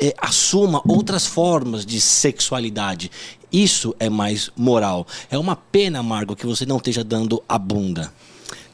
[0.00, 3.10] é, assuma outras formas de sexualidade.
[3.52, 5.06] Isso é mais moral.
[5.30, 8.12] É uma pena, Margot, que você não esteja dando a bunda.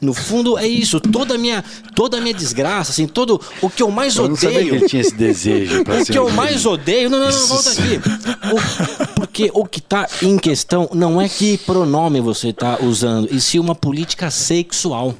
[0.01, 0.99] No fundo, é isso.
[0.99, 1.63] Toda a minha,
[1.95, 4.75] toda a minha desgraça, assim, todo o que eu mais Eu não sabia que odeio.
[4.75, 7.07] ele tinha esse desejo pra O que eu mais odeio.
[7.09, 7.99] Não, não, não, volta aqui.
[8.51, 13.39] O- porque o que está em questão não é que pronome você está usando, e
[13.39, 15.13] sim uma política sexual.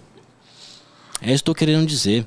[1.24, 2.26] É isso que eu estou querendo dizer.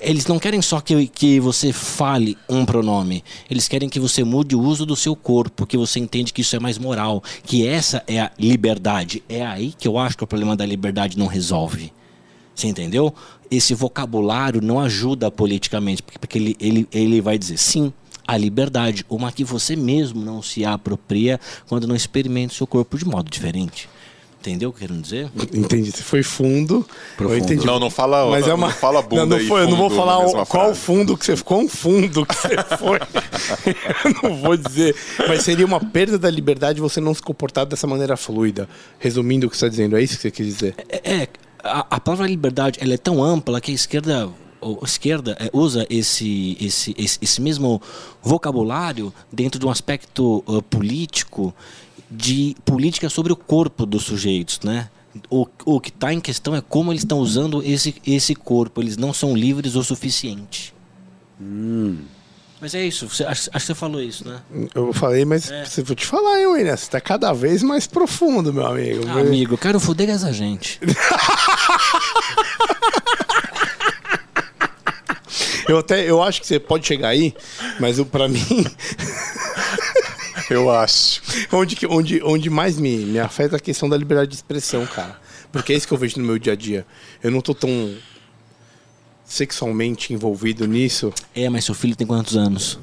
[0.00, 3.24] Eles não querem só que, que você fale um pronome.
[3.50, 6.54] Eles querem que você mude o uso do seu corpo, que você entende que isso
[6.54, 9.20] é mais moral, que essa é a liberdade.
[9.28, 11.92] É aí que eu acho que o problema da liberdade não resolve.
[12.56, 13.14] Você entendeu?
[13.50, 17.92] Esse vocabulário não ajuda politicamente, porque, ele, ele, ele vai dizer sim,
[18.26, 21.38] a liberdade, uma que você mesmo não se apropria
[21.68, 23.88] quando não experimenta o seu corpo de modo diferente.
[24.40, 25.28] Entendeu o que eu quero dizer?
[25.52, 25.90] Entendi.
[25.90, 26.86] Você foi fundo.
[27.16, 27.36] Profundo.
[27.36, 27.66] Eu entendi.
[27.66, 28.68] Não, não fala- Mas é uma...
[28.68, 30.78] não fala bunda não, não foi, Eu não vou falar o- qual frase.
[30.80, 32.98] fundo que você quão fundo que você foi.
[34.04, 34.94] eu não vou dizer.
[35.26, 38.68] Mas seria uma perda da liberdade você não se comportar dessa maneira fluida.
[39.00, 40.74] Resumindo o que você está dizendo, é isso que você quis dizer?
[40.88, 41.28] É, é,
[41.66, 44.28] a, a palavra liberdade ela é tão ampla que a esquerda,
[44.60, 47.80] ou esquerda é, usa esse, esse, esse, esse mesmo
[48.22, 51.54] vocabulário dentro de um aspecto uh, político
[52.10, 54.88] de política sobre o corpo dos sujeitos, né?
[55.30, 58.82] O, o que está em questão é como eles estão usando esse, esse corpo.
[58.82, 60.74] Eles não são livres o suficiente.
[62.60, 63.08] Mas é isso.
[63.08, 64.40] Você, acho, acho que você falou isso, né?
[64.74, 65.64] Eu falei, mas É.
[65.64, 66.76] você vou te falar, hein, William?
[66.76, 69.04] Você tá cada vez mais profundo, meu amigo.
[69.08, 70.80] Ah, amigo, eu quero foder essa gente.
[75.68, 77.34] Eu até eu acho que você pode chegar aí,
[77.80, 78.40] mas pra mim,
[80.48, 81.20] Eu acho.
[81.52, 85.18] onde, onde, onde mais me, me afeta é a questão da liberdade de expressão, cara.
[85.50, 86.86] Porque é isso que eu vejo no meu dia a dia.
[87.20, 87.92] Eu não tô tão
[89.26, 91.12] sexualmente envolvido nisso.
[91.34, 92.78] É, mas seu filho tem quantos anos?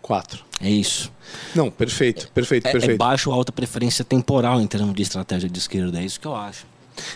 [0.00, 0.44] Quatro.
[0.60, 1.12] É isso.
[1.54, 2.98] Não, perfeito, perfeito, É, é perfeito.
[2.98, 6.00] baixo ou alta preferência temporal em termos de estratégia de esquerda.
[6.00, 6.66] É isso que eu acho.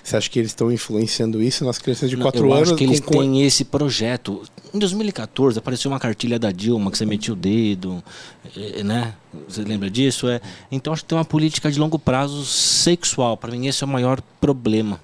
[0.04, 2.68] Você acha que eles estão influenciando isso nas crianças de Não, quatro eu anos?
[2.68, 4.42] acho que eles com- com- têm esse projeto.
[4.72, 8.02] Em 2014 apareceu uma cartilha da Dilma que você metia o dedo,
[8.56, 9.12] eh, né?
[9.48, 10.28] Você lembra disso?
[10.28, 10.40] É.
[10.70, 13.36] Então acho que tem uma política de longo prazo sexual.
[13.36, 15.00] Para mim esse é o maior problema.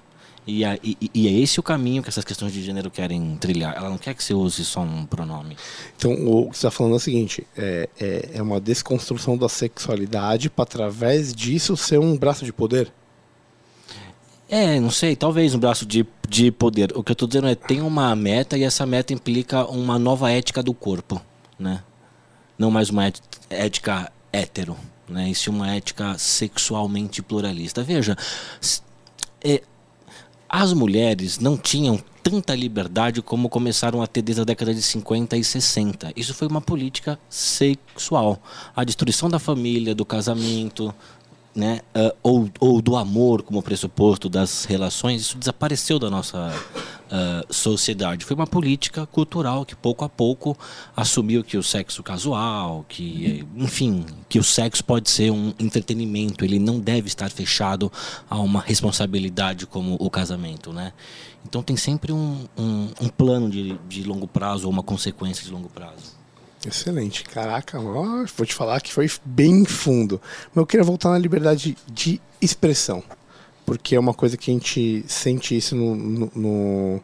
[0.49, 3.75] E, a- e- e é esse o caminho que essas questões de gênero querem trilhar.
[3.75, 5.55] Ela não quer que você use só um pronome.
[5.95, 9.47] Então, o que você está falando é o seguinte: é, é, é uma desconstrução da
[9.47, 12.91] sexualidade para, através disso, ser um braço de poder.
[14.49, 16.91] É, não sei, talvez um braço de, de poder.
[16.97, 20.31] O que eu tô dizendo é tem uma meta e essa meta implica uma nova
[20.31, 21.21] ética do corpo,
[21.59, 21.83] né?
[22.57, 24.75] Não mais uma ét- ética hétero,
[25.07, 25.29] né?
[25.29, 27.83] E sim uma ética sexualmente pluralista.
[27.83, 28.17] Veja,
[29.43, 29.61] é,
[30.49, 35.37] as mulheres não tinham tanta liberdade como começaram a ter desde a década de 50
[35.37, 36.11] e 60.
[36.15, 38.41] Isso foi uma política sexual.
[38.75, 40.93] A destruição da família, do casamento,
[41.55, 46.51] né, ah, ou, ou do amor como pressuposto das relações, isso desapareceu da nossa
[47.11, 48.23] ah, sociedade.
[48.23, 50.57] Foi uma política cultural que pouco a pouco
[50.95, 56.59] assumiu que o sexo casual, que, enfim, que o sexo pode ser um entretenimento, ele
[56.59, 57.91] não deve estar fechado
[58.29, 60.93] a uma responsabilidade como o casamento, né?
[61.47, 65.51] Então tem sempre um, um, um plano de, de longo prazo ou uma consequência de
[65.51, 66.19] longo prazo.
[66.65, 67.23] Excelente.
[67.23, 70.21] Caraca, ó, vou te falar que foi bem fundo.
[70.53, 73.03] Mas eu queria voltar na liberdade de expressão.
[73.69, 77.03] Porque é uma coisa que a gente sente isso no, no- no-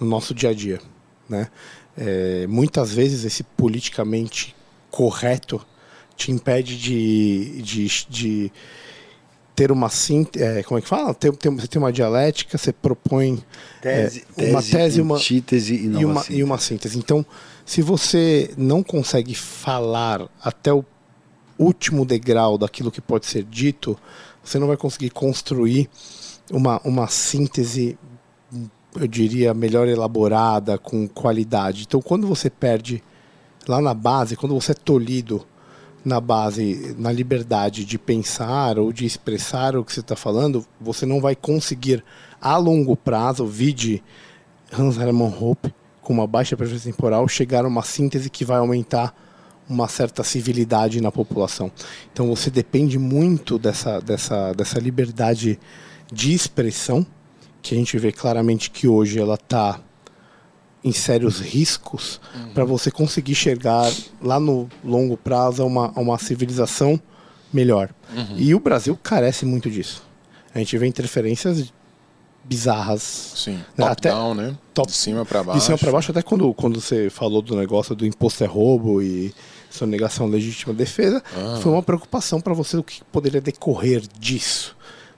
[0.00, 0.80] no nosso dia a dia.
[1.28, 1.48] Né?
[1.96, 4.54] É, muitas vezes esse politicamente
[4.90, 5.64] correto
[6.16, 8.52] te impede de, de, de
[9.54, 10.62] ter uma síntese.
[10.64, 11.14] como é que fala?
[11.14, 13.42] Tem, tem, você tem uma dialética, você propõe
[13.80, 16.98] Tese, é, uma tese, uma, antítese e, e uma, e uma síntese.
[16.98, 17.24] Então,
[17.64, 20.84] se você não consegue falar até o
[21.58, 23.98] último degrau daquilo que pode ser dito,
[24.42, 25.88] você não vai conseguir construir
[26.50, 27.98] uma, uma síntese
[28.94, 31.84] eu diria, melhor elaborada, com qualidade.
[31.86, 33.02] Então, quando você perde
[33.66, 35.46] lá na base, quando você é tolhido
[36.04, 41.06] na base, na liberdade de pensar ou de expressar o que você está falando, você
[41.06, 42.04] não vai conseguir
[42.40, 44.02] a longo prazo, vide
[44.76, 49.14] Hans Hermann Hoppe, com uma baixa preferência temporal, chegar a uma síntese que vai aumentar
[49.68, 51.70] uma certa civilidade na população.
[52.12, 55.58] Então você depende muito dessa, dessa, dessa liberdade
[56.12, 57.06] de expressão,
[57.62, 59.80] que a gente vê claramente que hoje ela está
[60.84, 62.20] em sérios riscos
[62.52, 67.00] para você conseguir chegar lá no longo prazo a uma, a uma civilização
[67.52, 67.90] melhor.
[68.36, 70.02] E o Brasil carece muito disso.
[70.54, 71.72] A gente vê interferências
[72.44, 73.02] bizarras.
[73.36, 73.56] Sim.
[73.56, 74.56] Né, Top até- down, né?
[74.74, 75.60] top- De cima pra baixo.
[75.60, 79.00] De cima para baixo, até quando, quando você falou do negócio do imposto é roubo
[79.02, 79.34] e
[79.70, 81.58] sonegação legítima defesa, Ah.
[81.62, 84.76] foi uma preocupação para você o que poderia decorrer disso.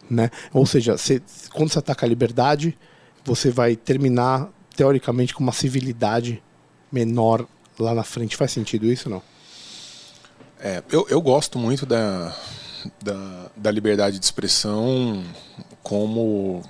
[0.08, 0.30] Né?
[0.52, 2.76] Ou seja, você- quando você ataca a liberdade,
[3.24, 6.42] você vai terminar, teoricamente, com uma civilidade
[6.92, 7.46] menor
[7.78, 8.36] lá na frente.
[8.36, 9.22] Faz sentido isso não?
[10.60, 12.34] É, eu, eu gosto muito da,
[13.02, 15.22] da, da liberdade de expressão
[15.82, 16.62] como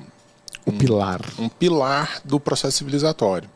[0.67, 1.21] O pilar.
[1.39, 3.49] um pilar do processo civilizatório.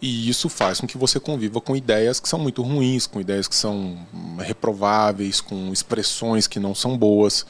[0.00, 3.46] E isso faz com que você conviva com ideias que são muito ruins, com ideias
[3.46, 7.46] que são hum, reprováveis, com expressões que não são boas.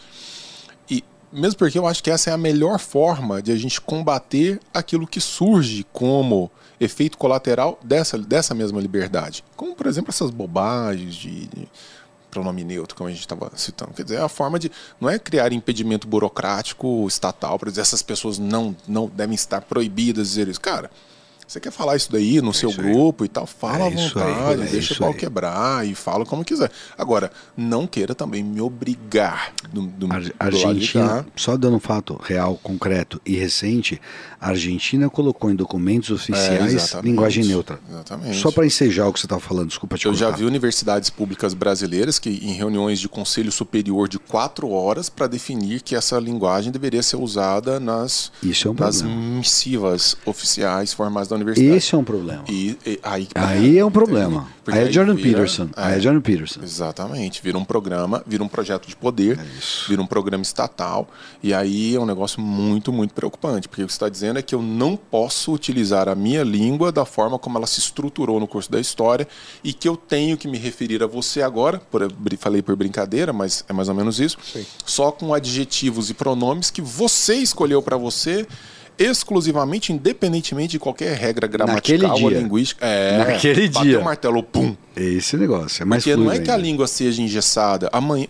[0.89, 4.61] E mesmo porque eu acho que essa é a melhor forma de a gente combater
[4.75, 9.43] aquilo que surge como efeito colateral dessa, dessa mesma liberdade.
[9.57, 11.69] Como, por exemplo, essas bobagens de, de
[12.33, 13.93] pronome neutro, como a gente estava citando.
[13.93, 14.73] Quer dizer, é a forma de.
[14.99, 20.29] Não é criar impedimento burocrático estatal para dizer essas pessoas não, não devem estar proibidas
[20.29, 20.61] de dizer isso.
[20.61, 20.91] Cara,
[21.53, 22.87] você quer falar isso daí no seu isso aí.
[22.93, 25.15] grupo e tal, fala É à isso aí, vontade, é deixa o pau aí.
[25.17, 26.71] quebrar e fala como quiser.
[26.97, 32.19] Agora, não queira também me obrigar do, do, Ar- do Argentina, só dando um fato
[32.23, 34.01] real, concreto e recente,
[34.41, 37.79] a Argentina colocou em documentos É, oficiais linguagem neutra.
[37.89, 38.39] Exatamente.
[38.39, 41.55] Só para ensejar o que você estava falando, desculpa te Eu já vi universidades públicas
[41.55, 46.73] brasileiras que, em reuniões de conselho superior de quatro horas, para definir que essa linguagem
[46.73, 51.42] deveria ser usada nas, Isso é um nas missivas oficiais formais da universidade.
[51.51, 52.45] Esse é um problema.
[52.49, 54.49] E, e- aí, Aí é um problema.
[54.65, 55.69] Porque Aí é Jordan vira- Peterson.
[55.77, 56.61] Aí é Jordan Peterson.
[56.63, 57.43] Exatamente.
[57.43, 59.45] Vira um programa, vira um projeto de poder, É
[59.89, 61.09] vira um programa estatal.
[61.43, 63.69] E aí é um negócio muito, muito preocupante.
[63.69, 66.93] Porque o que você está dizendo é que eu não posso utilizar a minha língua
[66.93, 69.27] da forma como ela se estruturou no curso da história
[69.65, 73.65] e que eu tenho que me referir a você agora, por, falei por brincadeira, mas
[73.69, 74.39] é mais ou menos isso,
[74.87, 78.47] só com adjetivos e pronomes que você escolheu para você.
[78.99, 82.85] Exclusivamente, independentemente de qualquer regra gramatical ou linguística.
[82.87, 84.01] É, Naquele bateu dia.
[84.01, 85.83] o martelo, pum, É esse negócio.
[85.83, 86.67] É mais porque não é que a ainda.
[86.67, 87.89] língua seja engessada.
[87.93, 88.27] Amanhã,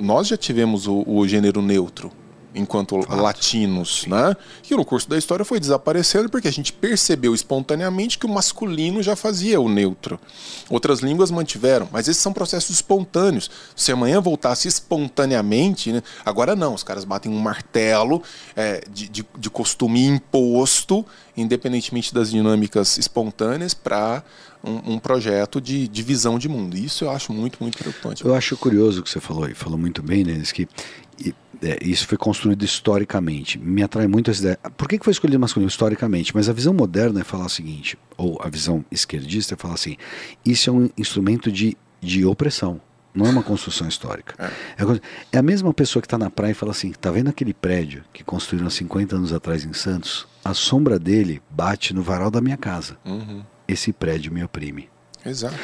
[0.00, 2.10] nós já tivemos o, o gênero neutro
[2.54, 4.36] enquanto latinos, né?
[4.62, 9.02] Que no curso da história foi desaparecendo porque a gente percebeu espontaneamente que o masculino
[9.02, 10.18] já fazia o neutro.
[10.70, 13.50] Outras línguas mantiveram, mas esses são processos espontâneos.
[13.74, 16.02] Se amanhã voltasse espontaneamente, né?
[16.24, 18.22] agora não, os caras batem um martelo
[18.54, 21.04] é, de, de, de costume imposto,
[21.36, 24.22] independentemente das dinâmicas espontâneas, para
[24.62, 26.76] um, um projeto de, de visão de mundo.
[26.76, 28.24] Isso eu acho muito, muito preocupante.
[28.24, 30.68] Eu acho curioso o que você falou, e falou muito bem, Denis, que
[31.18, 33.58] e, é, isso foi construído historicamente.
[33.58, 34.58] Me atrai muito essa ideia.
[34.76, 36.34] Por que, que foi escolhido masculino historicamente?
[36.34, 39.96] Mas a visão moderna é falar o seguinte, ou a visão esquerdista é falar assim:
[40.44, 42.80] isso é um instrumento de, de opressão.
[43.14, 44.34] Não é uma construção histórica.
[44.76, 47.10] É, a coisa- é a mesma pessoa que está na praia e fala assim: tá
[47.10, 50.26] vendo aquele prédio que construíram há 50 anos atrás em Santos?
[50.44, 52.96] A sombra dele bate no varal da minha casa.
[53.04, 53.42] Uhum.
[53.68, 54.88] Esse prédio me oprime.
[55.24, 55.56] Exato.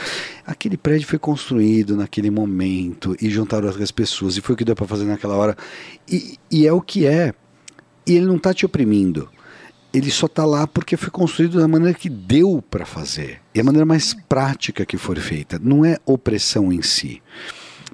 [0.46, 4.74] Aquele prédio foi construído naquele momento e juntaram outras pessoas e foi o que deu
[4.74, 5.56] para fazer naquela hora.
[6.08, 7.34] E, e é o que é.
[8.06, 9.28] E ele não está te oprimindo.
[9.92, 13.40] Ele só está lá porque foi construído da maneira que deu para fazer.
[13.54, 15.58] E a maneira mais prática que for feita.
[15.62, 17.22] Não é opressão em si.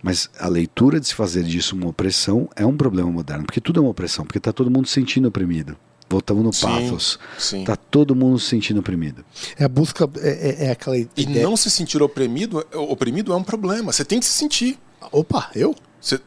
[0.02, 3.44] Mas a leitura de se fazer disso uma opressão é um problema moderno.
[3.44, 4.24] Porque tudo é uma opressão.
[4.24, 5.76] Porque está todo mundo se sentindo oprimido.
[6.08, 7.18] Voltamos no Sim, pathos.
[7.38, 7.60] sim.
[7.60, 9.24] Está todo mundo se sentindo oprimido.
[9.58, 11.44] É a busca, é, é- é aquela E ideia.
[11.44, 13.92] não se sentir oprimido, oprimido é um problema.
[13.92, 14.78] Você tem que se sentir.
[15.10, 15.74] Opa, eu?
[16.00, 16.20] Você,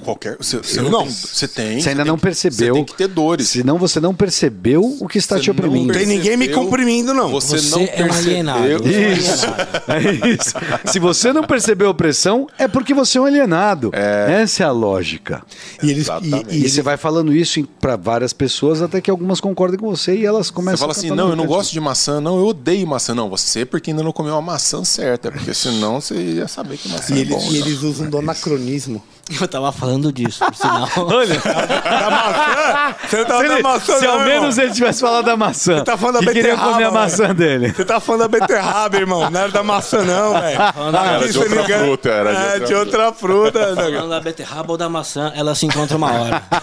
[0.00, 1.04] qualquer, você, você não, não.
[1.06, 1.80] Você tem.
[1.80, 2.74] Você ainda tem não que- percebeu.
[2.74, 3.48] Você tem que ter dores.
[3.48, 5.92] Senão você não percebeu o que está Você te não oprimindo.
[5.92, 7.30] Tem ninguém me comprimindo, não.
[7.30, 8.14] Você, Você não é um percebeu.
[8.14, 8.88] alienado.
[8.88, 9.46] Isso.
[9.88, 10.54] É isso.
[10.92, 13.90] Se você não percebeu a opressão, é porque você é um alienado.
[13.94, 15.42] Essa é a lógica.
[15.82, 19.40] E eles, e, E, e você vai falando isso para várias pessoas até que algumas
[19.40, 21.80] concordem com você e elas começam Você fala a assim, não, eu não gosto de
[21.80, 23.14] maçã, não, eu odeio maçã.
[23.14, 26.88] Não, você porque ainda não comeu a maçã certa, porque senão você ia saber que
[26.88, 27.40] maçã E é eles, bom.
[27.42, 27.66] e não.
[27.66, 29.02] eles usam do anacronismo
[29.40, 30.88] Eu tava falando disso, por sinal.
[30.96, 32.96] Olha, Da maçã?
[33.08, 35.78] Você não tá se, falando da maçã, se ao menos ele tivesse falado da maçã.
[35.78, 37.72] Você tá falando da que queria beterraba, comer a maçã dele.
[37.72, 39.30] Você tá falando da beterraba, irmão.
[39.30, 40.58] Não era da maçã, não, velho.
[40.60, 43.74] Era Aqui de outra fruta, era de É, outra de outra fruta.
[43.74, 43.82] né?
[43.82, 46.42] Falando da beterraba ou da maçã, ela se encontra uma hora.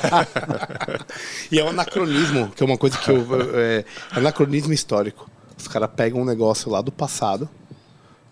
[1.51, 3.25] E é um anacronismo, que é uma coisa que eu.
[3.55, 3.85] É, é
[4.19, 5.29] anacronismo histórico.
[5.57, 7.47] Os caras pegam um negócio lá do passado.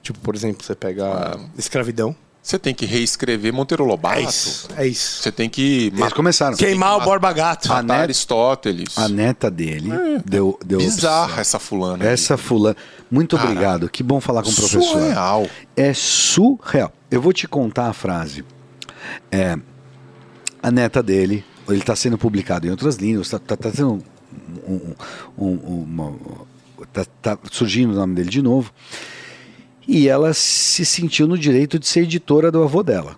[0.01, 2.15] Tipo, por exemplo, você pega escravidão.
[2.41, 4.17] Você tem que reescrever Monteiro Lobato.
[4.17, 4.67] É isso.
[4.77, 5.21] É isso.
[5.21, 6.55] Você tem que Eles começaram.
[6.57, 7.67] Queimar o Borba Gato.
[7.67, 8.97] matar net- Aristóteles.
[8.97, 9.89] A neta dele
[10.25, 12.03] deu, deu Bizarra essa fulana.
[12.05, 12.75] Essa fulana.
[13.11, 13.89] Muito Cara, obrigado.
[13.89, 14.81] Que bom falar com o professor.
[14.81, 15.47] Surreal.
[15.75, 16.91] É surreal.
[17.11, 18.43] Eu vou te contar a frase.
[19.31, 19.57] É,
[20.63, 24.01] a neta dele, ele está sendo publicado em outras línguas, está tá, tá tendo
[24.67, 24.95] um,
[25.37, 26.15] um- um- uma-
[26.93, 28.71] tá- tá surgindo o nome dele de novo.
[29.91, 33.17] E ela se sentiu no direito de ser editora do avô dela.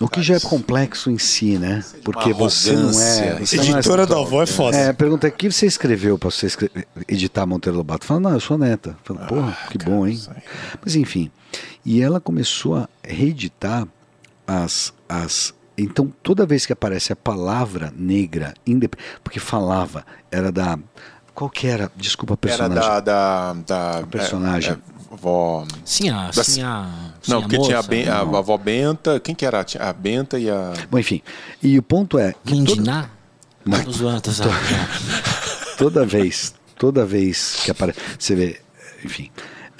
[0.00, 1.82] O que já é complexo em si, né?
[2.04, 3.38] Porque você não é.
[3.40, 4.76] Você não é Editora do avô é foda.
[4.76, 6.70] é, pergunta, o que você escreveu para você escre-
[7.08, 8.04] editar Monteiro Lobato?
[8.04, 8.96] Fala, não, eu sou neta.
[9.04, 10.20] Fala, Ah, porra, que bom, hein?
[10.84, 11.30] Mas enfim.
[11.84, 13.86] E ela começou a reeditar
[14.46, 15.54] as, as.
[15.78, 20.76] Então, toda vez que aparece a palavra negra, indep- porque falava, era da.
[21.34, 21.90] Qual que era?
[21.96, 22.90] Desculpa, a Era personagem.
[22.90, 23.00] da.
[23.00, 23.52] da,
[24.00, 24.70] da personagem.
[24.72, 24.78] é, é,
[25.14, 25.66] vó.
[25.84, 26.30] Sim, a.
[26.30, 27.88] Da- Sim, a sim, Não, a porque tinha a, moça.
[27.88, 28.36] Ben- a, não.
[28.36, 29.18] a avó Benta.
[29.20, 29.64] Quem que era?
[29.80, 30.72] A Benta e a.
[30.90, 31.22] Bom, enfim.
[31.62, 32.34] E o ponto é.
[32.44, 33.10] que toda-?
[33.84, 34.54] Tô zoando, tô zoando.
[35.78, 38.60] toda vez, toda vez que aparece, você vê,
[39.02, 39.30] enfim,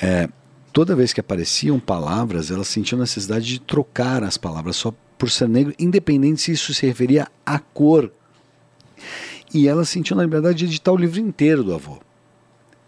[0.01, 0.29] é,
[0.73, 5.49] toda vez que apareciam palavras, ela sentia necessidade de trocar as palavras só por ser
[5.49, 8.11] negro, independente se isso se referia à cor.
[9.53, 11.99] E ela sentiu na liberdade de editar o livro inteiro do avô.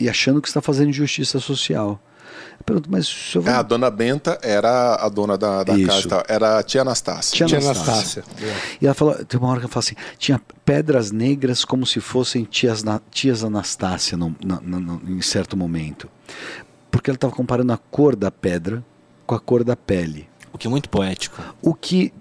[0.00, 2.00] E achando que está fazendo justiça social.
[2.64, 3.54] Pergunto, mas o senhor vai...
[3.54, 5.86] É, a dona Benta era a dona da, da Isso.
[5.86, 6.00] casa.
[6.00, 6.22] e tal.
[6.28, 7.36] Era a tia Anastácia.
[7.36, 8.24] Tia Tia Anastácia.
[8.26, 8.76] Anastácia.
[8.80, 12.00] E ela falou, tem uma hora que ela fala assim, tinha pedras negras como se
[12.00, 16.08] fossem tias, Na- tias Anastácia no, na- no- em certo momento.
[16.90, 18.84] Porque ela estava comparando a cor da pedra
[19.26, 20.28] com a cor da pele.
[20.52, 21.40] O que é muito poético.
[21.62, 22.12] O que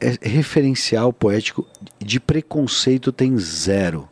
[0.00, 1.66] é referencial poético
[1.98, 4.08] de preconceito tem zero.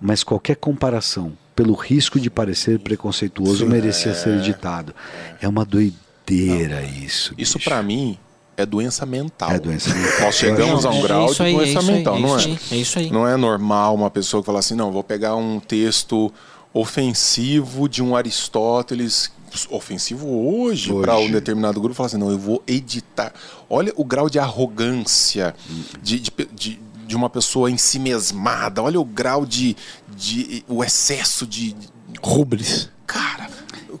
[0.00, 4.94] Mas qualquer comparação, pelo risco de parecer preconceituoso, merecia ser editado.
[5.40, 7.34] É uma doideira isso.
[7.36, 7.68] Isso bicho.
[7.70, 8.18] pra mim
[8.58, 9.50] é doença mental.
[9.50, 10.20] É doença mental.
[10.20, 11.96] Nós chegamos Não, a um é- é grau isso de aí, é doença isso aí,
[11.96, 12.38] mental, é não é?
[12.38, 13.10] isso aí, é isso aí.
[13.10, 16.30] Não é normal uma pessoa que fala assim, não, vou pegar um texto
[16.74, 19.30] ofensivo de um Aristóteles,
[19.70, 21.02] ofensivo hoje, Hoje.
[21.02, 23.32] para um determinado grupo, falar assim, não, eu vou editar.
[23.68, 25.54] Olha o grau de arrogância
[26.02, 29.76] de, de, de, de uma pessoa em si mesmada, olha o grau de,
[30.16, 31.76] de o excesso de...
[32.22, 32.88] Rubens.
[33.06, 33.48] Cara,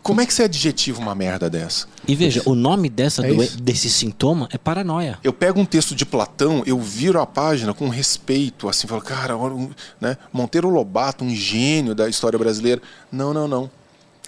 [0.02, 1.86] como é que você adjetiva uma merda dessa?
[2.08, 3.60] E veja, o nome dessa É isso.
[3.60, 5.18] desse sintoma é paranoia.
[5.22, 9.36] Eu pego um texto de Platão, eu viro a página com respeito, assim, falo, cara,
[9.36, 10.16] um, né?
[10.32, 12.80] Monteiro Lobato, um gênio da história brasileira.
[13.12, 13.70] Não, não, não.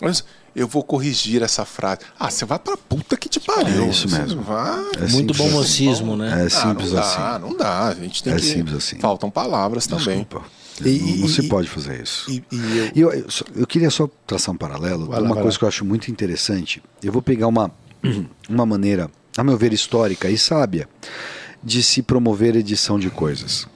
[0.00, 0.22] Mas
[0.54, 2.00] eu vou corrigir essa frase.
[2.18, 3.84] Ah, você vai pra puta que te pariu.
[3.84, 4.42] É isso mesmo.
[4.42, 4.84] Vai.
[5.00, 5.54] É muito bom assim.
[5.54, 6.42] mocismo, né?
[6.42, 7.16] É Ah, simples não assim.
[7.18, 7.88] dá, não dá.
[7.88, 8.42] A gente tem É que.
[8.42, 8.98] simples assim.
[9.00, 10.26] Faltam palavras também.
[10.86, 12.30] E- não e- se e- pode fazer isso.
[12.30, 13.26] E, e eu, E eu, eu,
[13.56, 15.06] eu queria só traçar um paralelo.
[15.06, 15.58] Vai lá, uma coisa lá.
[15.58, 16.82] que eu acho muito interessante.
[17.02, 17.70] Eu vou pegar uma,
[18.48, 20.88] uma maneira, a meu ver, histórica e sábia
[21.62, 23.66] de se promover edição de coisas.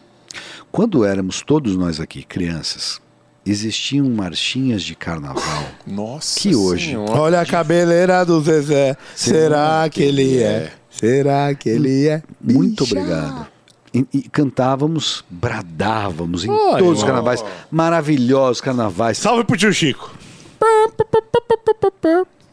[0.70, 3.00] Quando éramos todos nós aqui crianças,
[3.44, 5.66] existiam marchinhas de carnaval.
[5.86, 6.38] Nossa.
[6.40, 7.12] Que hoje- Senhora.
[7.12, 8.96] olha a cabeleira do Zezé.
[9.14, 10.72] Será que ele é?
[10.90, 12.22] Será que ele é?
[12.40, 12.94] Muito Bicha.
[12.98, 13.46] obrigado.
[13.94, 17.06] E, e cantávamos, bradávamos em todos os ó.
[17.06, 19.18] carnavais, maravilhosos carnavais.
[19.18, 20.10] Salve pro tio Chico.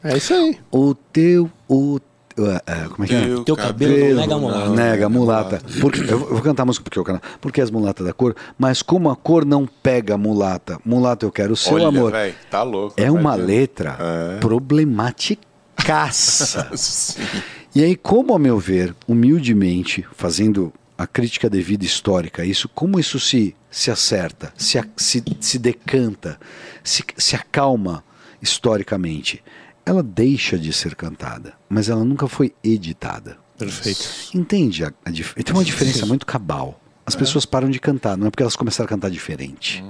[0.03, 0.57] É isso aí.
[0.71, 1.99] O teu, o
[2.65, 3.25] é, como é que é?
[3.25, 4.69] Teu Teu cabelo não nega mulata.
[4.69, 5.61] Nega mulata.
[5.81, 7.21] Porque, eu vou cantar a música porque eu quero.
[7.41, 11.31] Porque as mulatas da cor, mas como a cor não pega a mulata, mulata eu
[11.31, 12.11] quero o seu Olha, amor.
[12.11, 12.93] velho, tá louco.
[12.97, 14.37] É uma Vai letra É.
[14.39, 16.69] problematicaça.
[16.71, 17.43] ver.
[17.75, 23.21] E aí, como a meu ver, humildemente, fazendo a crítica devida histórica, isso, como isso
[23.21, 26.37] se, se acerta, se, se, se decanta,
[26.83, 28.03] se, se acalma
[28.41, 29.41] historicamente,
[29.85, 33.37] ela deixa de ser cantada, mas ela nunca foi editada.
[33.57, 34.09] Perfeito.
[34.33, 34.83] Entende?
[34.83, 36.81] A, a tem uma diferença muito cabal.
[37.05, 39.81] As pessoas param de cantar, não é porque elas começaram a cantar diferente.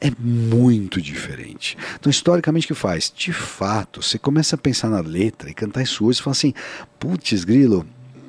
[0.00, 1.76] É muito diferente.
[1.98, 3.12] Então, historicamente, o que faz?
[3.14, 6.54] De fato, você começa a pensar na letra e cantar isso hoje, você fala assim:
[6.98, 7.86] putz, grilo,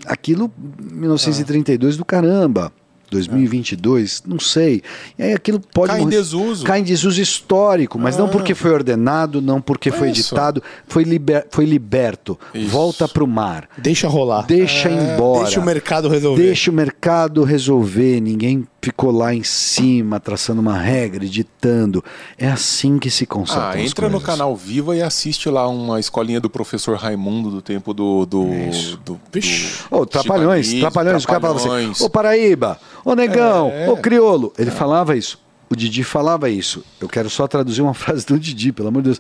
[0.08, 0.52] aquilo
[0.92, 2.72] 1932 do caramba.
[3.10, 4.82] 2022, não sei.
[5.18, 6.66] E aí aquilo pode Cai em desuso.
[6.66, 10.34] Cai em desuso histórico, mas não porque foi ordenado, não porque foi Isso.
[10.34, 12.38] editado, foi, liber, foi liberto.
[12.54, 12.70] Isso.
[12.70, 13.70] Volta para o mar.
[13.78, 14.46] Deixa rolar.
[14.46, 15.46] Deixa embora.
[15.46, 16.44] Deixa o mercado resolver.
[16.44, 18.20] Deixa o mercado resolver.
[18.20, 22.04] Ninguém ficou lá em cima traçando uma regra, editando.
[22.38, 26.00] É assim que se consertam Ah, as entra no canal Viva e assiste lá uma
[26.00, 28.26] escolinha do professor Raimundo do tempo do.
[28.26, 29.84] do, do, do Vixe.
[29.92, 32.02] Ô, Trapalhões, Anísio, Trapalhões, o cara falava assim, Trapalhões.
[32.02, 33.90] ô Paraíba, ô Negão, É.
[33.90, 34.54] ô Criolo.
[34.58, 35.40] Ele falava isso.
[35.70, 36.82] O Didi falava isso.
[37.02, 39.20] Eu quero só traduzir uma frase do Didi, pelo amor de Deus.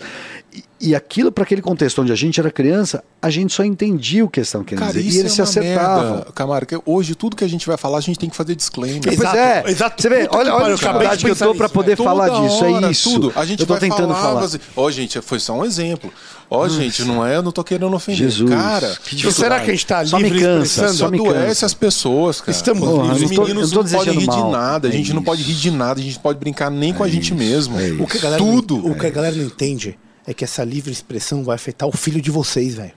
[0.57, 4.23] E, e aquilo, para aquele contexto onde a gente era criança, a gente só entendia
[4.25, 5.07] o que estavam querendo Cara, dizer.
[5.07, 6.15] isso E eles é se acertavam.
[6.15, 6.81] merda, Camargo.
[6.85, 9.01] Hoje tudo que a gente vai falar, a gente tem que fazer disclaimer.
[9.03, 10.01] Pois Exato, é, exato.
[10.01, 12.91] você vê, olha, olha a dificuldade que eu tô para poder falar disso, é hora,
[12.91, 13.09] isso.
[13.11, 13.33] Tudo.
[13.35, 16.11] A gente eu tô vai tentando falar, mas- Ó, gente, foi só um exemplo.
[16.49, 18.17] Ó, gente, não é, eu não tô querendo ofender.
[18.29, 21.19] Jesus, Cara, que Então, será que a gente tá Só me livre cansa, só me
[21.19, 21.65] adoece cansa.
[21.65, 22.51] as pessoas, cara.
[22.51, 23.17] Estamos Porra, livres.
[23.17, 24.51] Os eu não tô- meninos não podem rir desejando de mal.
[24.51, 26.93] nada, a É gente não pode rir de nada, a gente não pode brincar nem
[26.93, 27.77] com a gente isso, mesmo.
[27.79, 28.01] é isso.
[28.01, 28.87] O que, a galera Tudo.
[28.87, 29.97] O que a galera não entende
[30.27, 32.91] é que essa livre expressão vai afetar o filho de vocês, velho.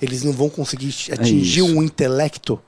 [0.00, 2.58] Eles não vão conseguir atingir É um intelecto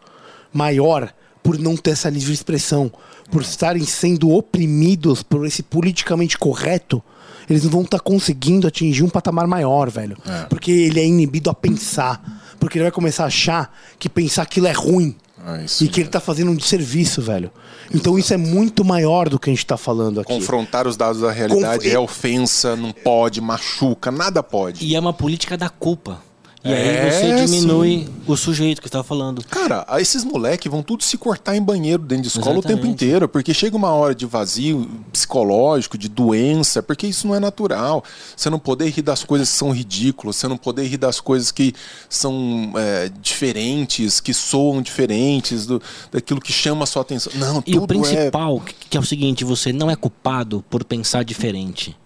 [0.52, 2.92] maior por não ter essa livre expressão,
[3.30, 7.02] por estarem sendo oprimidos por esse politicamente correto.
[7.48, 10.16] Eles não vão estar conseguindo atingir um patamar maior, velho.
[10.48, 12.42] Porque ele é inibido a pensar.
[12.58, 15.16] Porque ele vai começar a achar que pensar aquilo é ruim.
[15.46, 17.50] É isso e que ele tá fazendo um desserviço, velho.
[17.94, 20.32] Então isso é muito maior do que a gente tá falando aqui.
[20.32, 24.84] Confrontar os dados da realidade Conf- é ofensa, não pode, machuca, nada pode.
[24.84, 26.20] E é uma política da culpa.
[26.62, 29.44] E É, aí você diminui o sujeito que estava falando.
[29.44, 32.92] Cara, esses moleques vão tudo se cortar em banheiro dentro de escola o tempo Exatamente.
[33.04, 38.02] inteiro, porque chega uma hora de vazio psicológico, de doença, porque isso não é natural.
[38.36, 41.50] Você não poder rir das coisas que são ridículas, você não poder rir das coisas
[41.52, 41.72] que
[42.08, 45.80] são é, diferentes, que soam diferentes, do,
[46.12, 47.32] daquilo que chama a sua atenção.
[47.36, 51.24] Não, E o principal, que- que é o seguinte, você não é culpado por pensar
[51.24, 51.96] diferente.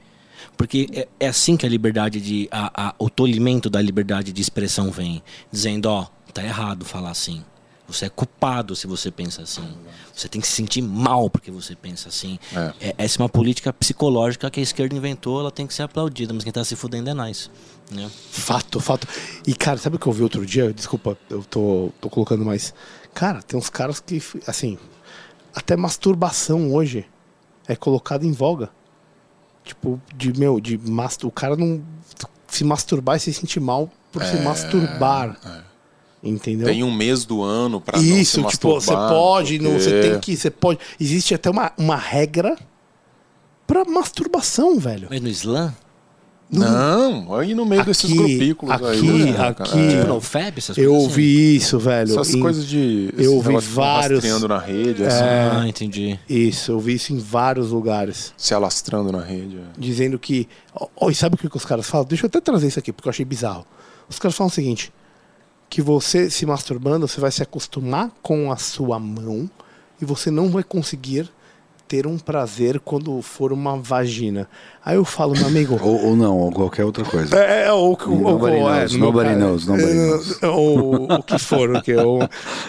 [0.57, 2.49] Porque é, é assim que a liberdade de.
[2.51, 5.20] A, a- o tolimento da liberdade de expressão vem.
[5.51, 7.45] Dizendo, ó, tá errado falar assim.
[7.87, 9.62] Você é culpado se você pensa assim.
[10.14, 12.39] Você tem que se sentir mal porque você pensa assim.
[12.55, 12.89] É.
[12.89, 16.32] É- essa é uma política psicológica que a esquerda inventou, ela tem que ser aplaudida,
[16.32, 17.51] mas quem tá se fudendo é nós.
[17.91, 18.11] Né?
[18.30, 19.07] Fato, fato.
[19.47, 20.72] E, cara, sabe o que eu vi outro dia?
[20.72, 22.72] Desculpa, eu tô, tô colocando mais.
[23.12, 24.78] Cara, tem uns caras que, assim,
[25.55, 27.05] até masturbação hoje
[27.68, 28.70] é colocado em voga.
[29.62, 31.85] Tipo, de, meu, de mas, o cara não
[32.49, 35.39] se masturbar e se sentir mal por se masturbar.
[36.25, 36.66] Entendeu?
[36.66, 40.09] Tem um mês do ano pra Isso, não se tipo, você pode, não, você porque-
[40.11, 40.79] tem que, você pode.
[40.99, 42.57] Existe até uma, uma regra
[43.66, 45.09] pra masturbação, velho.
[45.11, 45.75] Mas no Islã,
[46.51, 48.99] Não, aí no meio desses Aqui- grupículos aí.
[48.99, 49.51] aqui- né, cara?
[49.51, 49.89] aqui- É.
[49.97, 51.11] tipo no FEB, essas Eu coisas assim.
[51.11, 52.12] ouvi isso, velho.
[52.12, 53.11] Essas em- coisas de.
[53.16, 56.20] eu esse vi negócio de ficar vários- Rastreando na rede, assim, Ah, entendi.
[56.29, 58.33] Isso, eu vi isso em vários lugares.
[58.37, 59.57] se alastrando na rede.
[59.57, 59.62] é.
[59.77, 60.47] Dizendo que.
[60.75, 62.07] Ó, ó, e sabe o que, que os caras falam?
[62.07, 63.66] Deixa eu até trazer isso aqui, porque eu achei bizarro.
[64.09, 64.93] Os caras falam o seguinte:
[65.75, 69.51] que você se masturbando, você vai se acostumar com a sua mão
[70.01, 71.29] e você não vai conseguir
[71.89, 74.49] ter um prazer quando for uma vagina.
[74.85, 75.77] Aí eu falo, meu amigo.
[75.83, 77.37] Ou, ou não, ou qualquer outra coisa.
[77.37, 80.43] É, é, ou, ou, Nobody ou, é, knows, no meu nobody knows, nobody é, knows.
[80.45, 81.70] Ou o que for.
[81.75, 82.22] O que, ou,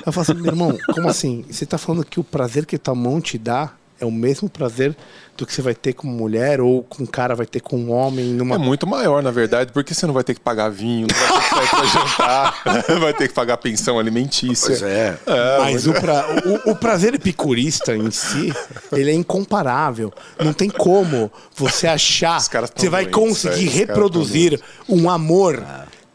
[0.04, 1.46] eu falo assim, meu irmão, como assim?
[1.48, 4.96] Você tá falando que o prazer que tua mão te dá é o mesmo prazer
[5.38, 7.92] do que você vai ter com mulher ou com um cara vai ter com um
[7.92, 8.56] homem numa.
[8.56, 11.40] É muito maior, na verdade, porque você não vai ter que pagar vinho, não vai
[11.40, 12.64] ter que sair pra jantar,
[13.00, 14.68] vai ter que pagar pensão alimentícia.
[14.70, 15.18] Pois é.
[15.60, 16.26] Mas o, pra-
[16.66, 18.54] o- o prazer epicurista em si,
[18.92, 20.12] ele é incomparável.
[20.40, 25.64] Não tem como você achar que você vai conseguir tão reproduzir um amor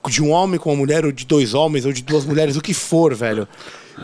[0.09, 2.61] de um homem com uma mulher, ou de dois homens, ou de duas mulheres, o
[2.63, 3.47] que for, velho,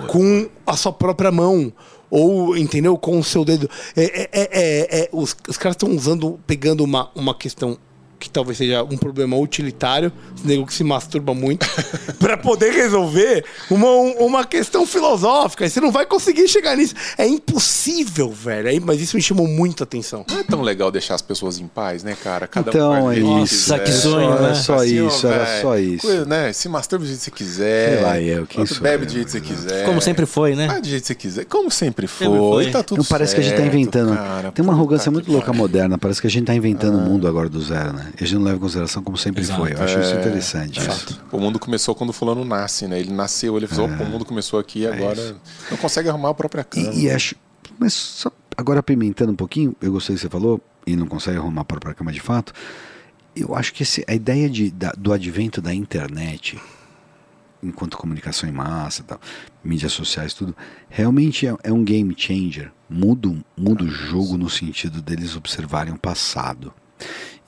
[0.09, 1.73] com a sua própria mão.
[2.11, 2.97] Ou, entendeu?
[2.97, 3.69] Com o seu dedo.
[3.97, 7.77] É, é- é- é- é- os, os caras estão usando, pegando uma, uma questão
[8.19, 11.67] que talvez seja um problema utilitário, os nego que se masturba muito,
[12.19, 13.89] pra poder resolver uma,
[14.19, 15.65] uma questão filosófica.
[15.67, 16.95] E você não vai conseguir chegar nisso.
[17.19, 18.69] É impossível, velho.
[18.69, 20.25] Aí, Mas isso me chamou muito a atenção.
[20.29, 22.47] Não é tão legal deixar as pesas em paz, né, cara?
[22.47, 23.71] Cada Então, um o é que isso.
[23.71, 24.55] Nossa, que sonho, Era né?
[24.55, 26.07] só Assim, ó, isso, era só isso.
[26.07, 26.53] coisa, né?
[26.53, 27.95] Se masturba do jeito que você quiser.
[27.95, 29.85] Sei lá, eu, quem Outro sou bebe eu, do jeito que você quiser.
[29.85, 30.67] Como sempre foi, né?
[30.67, 31.45] Vai do jeito que você quiser.
[31.47, 32.27] Como sempre foi.
[32.27, 32.71] Sempre foi.
[32.71, 34.15] Tá tudo Não parece que a gente tá certo, inventando.
[34.17, 34.53] cara.
[34.53, 35.99] Tem uma arrogância que muito louca moderna.
[35.99, 38.06] Parece que a gente tá inventando o mundo agora do zero, né?
[38.15, 39.61] A gente não leva em consideração como sempre Exato.
[39.61, 39.73] foi.
[39.73, 40.79] Eu acho isso É, interessante.
[40.81, 41.21] isso.
[41.33, 42.99] O mundo começou quando o fulano nasce, né?
[43.01, 45.37] Ele nasceu, ele falou, "Opa, o mundo começou aqui e agora
[45.71, 46.93] não consegue arrumar a própria cama.
[46.93, 47.35] E, e acho.
[47.79, 51.37] Mas só agora apimentando um pouquinho, eu gostei do que você falou, e não consegue
[51.39, 52.53] arrumar a própria cama de fato.
[53.35, 56.59] Eu acho que esse- a ideia de, da- do advento da internet
[57.63, 59.21] enquanto comunicação em massa, tal,
[59.65, 60.55] mídias sociais, tudo,
[60.89, 62.71] realmente é, é um game changer.
[62.89, 66.73] Muda, muda o jogo no sentido deles observarem o passado.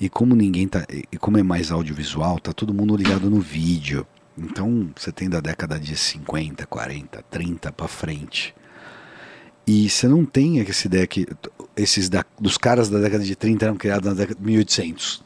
[0.00, 0.84] E como ninguém tá.
[1.12, 4.06] E como é mais audiovisual, tá todo mundo ligado no vídeo.
[4.36, 8.54] Então você tem da década de 50, 40, 30 para frente.
[9.66, 11.26] E você não tem essa ideia que
[11.76, 15.22] esses da- dos caras da década de 30 eram criados na década de 1800.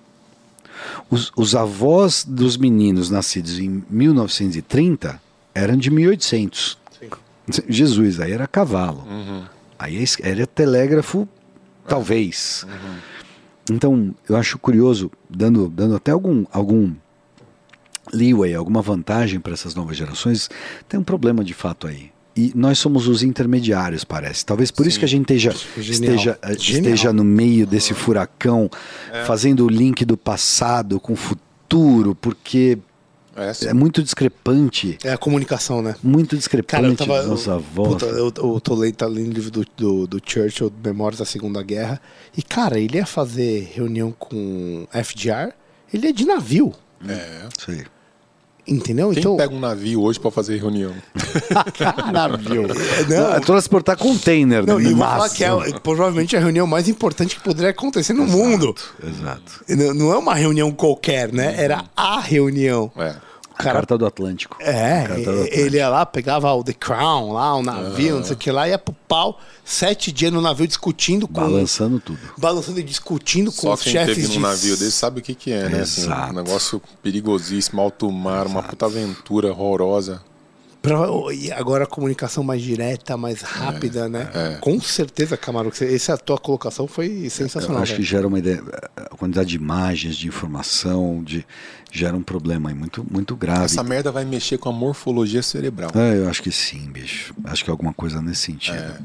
[1.10, 5.20] Os, os avós dos meninos nascidos em 1930
[5.54, 6.78] eram de 1800.
[7.68, 9.04] Jesus, aí era cavalo.
[9.78, 11.28] Aí es- era telégrafo,
[11.86, 12.64] talvez.
[13.70, 16.92] Então, eu acho curioso, dando, dando até algum, algum
[18.12, 20.50] leeway, alguma vantagem para essas novas gerações,
[20.88, 22.10] tem um problema de fato aí.
[22.34, 24.44] E nós somos os intermediários, parece.
[24.44, 26.14] Talvez por isso que a gente esteja, Genial.
[26.14, 26.82] esteja, Genial.
[26.82, 28.70] esteja no meio desse furacão,
[29.26, 32.78] fazendo o link do passado com o futuro, porque
[33.36, 34.98] É, é muito discrepante.
[35.02, 35.94] É a comunicação, né?
[36.02, 37.28] Muito discrepante Cara, eu tava.
[37.28, 37.88] dos avós.
[37.88, 41.24] puta, eu, eu tô lendo, tá lendo o livro do, do, do Churchill, Memórias da
[41.24, 42.00] Segunda Guerra.
[42.36, 45.52] E, cara, ele ia fazer reunião com FDR,
[45.92, 46.74] ele é de navio.
[47.08, 47.48] É.
[47.68, 47.84] Aí.
[48.66, 49.10] Entendeu?
[49.10, 49.36] Quem então.
[49.36, 50.92] pega um navio hoje pra fazer reunião?
[52.12, 52.68] navio.
[53.08, 54.90] Não, é transportar container, Não, né?
[54.90, 55.50] e falar que é
[55.82, 58.74] provavelmente a reunião mais importante que poderia acontecer no mundo.
[59.02, 59.64] Exato.
[59.68, 61.54] Não, não é uma reunião qualquer, né?
[61.58, 62.90] Era a reunião.
[62.96, 63.16] É.
[63.52, 64.56] Cara Carta do Atlântico.
[64.60, 65.58] É, Carta do Atlântico.
[65.58, 68.68] ele ia lá, pegava o The Crown lá, o navio, não sei o que lá,
[68.68, 71.40] ia pro pau, sete dias no navio discutindo com.
[71.40, 72.18] Balançando tudo.
[72.38, 74.38] Balançando e discutindo com Só os quem chefes teve num de.
[74.40, 75.80] navio desse sabe o que, que é, né?
[75.82, 76.32] Assim, Exato.
[76.32, 80.20] um negócio perigosíssimo, alto mar, uma puta aventura horrorosa.
[81.32, 84.28] E agora a comunicação mais direta, mais rápida, né?
[84.34, 84.58] é.
[84.60, 87.82] Com certeza, Camargo, que essa tua colocação foi Eu sensacional.
[87.82, 88.08] acho que velho.
[88.08, 88.62] gera uma ideia.
[88.96, 91.46] A quantidade de imagens, de informação, de,
[91.90, 93.64] gera um problema aí muito, muito grave.
[93.66, 95.90] Essa merda vai mexer com a morfologia cerebral.
[95.94, 97.32] É, eu acho que sim, bicho.
[97.44, 98.76] Acho que é alguma coisa nesse sentido.
[98.76, 98.98] É.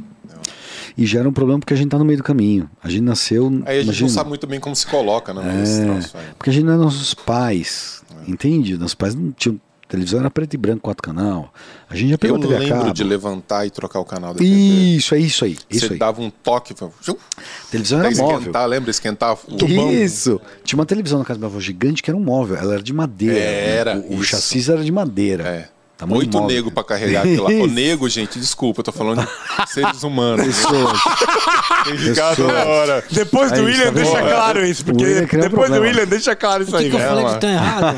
[0.97, 2.67] E gera um problema porque a gente tá no meio do caminho.
[2.83, 3.45] A gente nasceu.
[3.65, 5.63] Aí a gente imagina, não sabe muito bem como se coloca, né?
[5.63, 8.01] É, porque a gente não é nossos pais.
[8.25, 8.31] É.
[8.31, 8.77] Entende?
[8.77, 9.59] Nossos pais não tinham.
[9.87, 11.53] Televisão era preto e branco, quatro canal.
[11.89, 14.39] A gente já Eu pegou TV a lembro de levantar e trocar o canal da
[14.39, 14.49] TV.
[14.51, 15.57] Isso, é isso aí.
[15.69, 15.99] Isso Você aí.
[15.99, 16.73] dava um toque,
[17.71, 18.37] Televisão era móvel.
[18.39, 18.91] esquentar, lembra?
[18.91, 20.41] Esquentar o Isso!
[20.65, 22.57] Tinha uma televisão na casa da minha avó gigante que era um móvel.
[22.57, 23.39] Ela era de madeira.
[23.39, 24.25] Era, O, o isso.
[24.25, 25.43] chassi era de madeira.
[25.47, 25.76] É.
[25.97, 26.55] Tamanho Muito móvel.
[26.55, 27.49] nego pra carregar aquilo lá.
[27.49, 29.27] O nego, gente, desculpa, eu tô falando
[29.65, 30.45] de seres humanos.
[30.45, 30.99] Pessoas.
[31.85, 32.35] Tem que ficar pessoas.
[32.35, 33.03] toda hora.
[33.09, 35.81] Depois do Aí, William, tá deixa claro isso, porque criou um depois do.
[35.81, 37.97] William, deixa claro isso O que, aí, que eu falei que tá errado?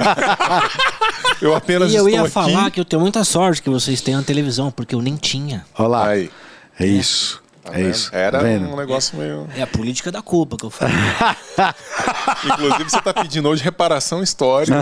[1.41, 2.31] Eu apenas e eu estou ia aqui.
[2.31, 5.65] falar que eu tenho muita sorte que vocês tenham televisão, porque eu nem tinha.
[5.77, 6.07] Olha lá.
[6.09, 6.29] Aí,
[6.77, 7.41] É isso.
[7.71, 8.09] Tá é isso.
[8.13, 8.69] Era Tá vendo?
[8.69, 9.47] um negócio meio.
[9.55, 10.91] É a política da culpa que eu falo.
[12.45, 14.75] Inclusive, você tá pedindo hoje reparação histórica.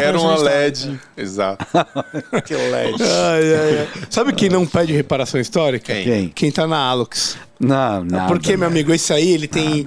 [0.00, 0.98] Era uma LED.
[1.16, 1.64] Exato.
[2.44, 3.02] que LED.
[3.02, 3.88] Ai, ai, ai.
[4.10, 5.92] Sabe quem não pede reparação histórica?
[5.92, 6.04] Quem?
[6.04, 6.28] Quem?
[6.28, 7.36] Quem tá na Alux.
[7.58, 8.26] Não, não.
[8.26, 9.86] Porque, meu amigo, esse aí, ele tem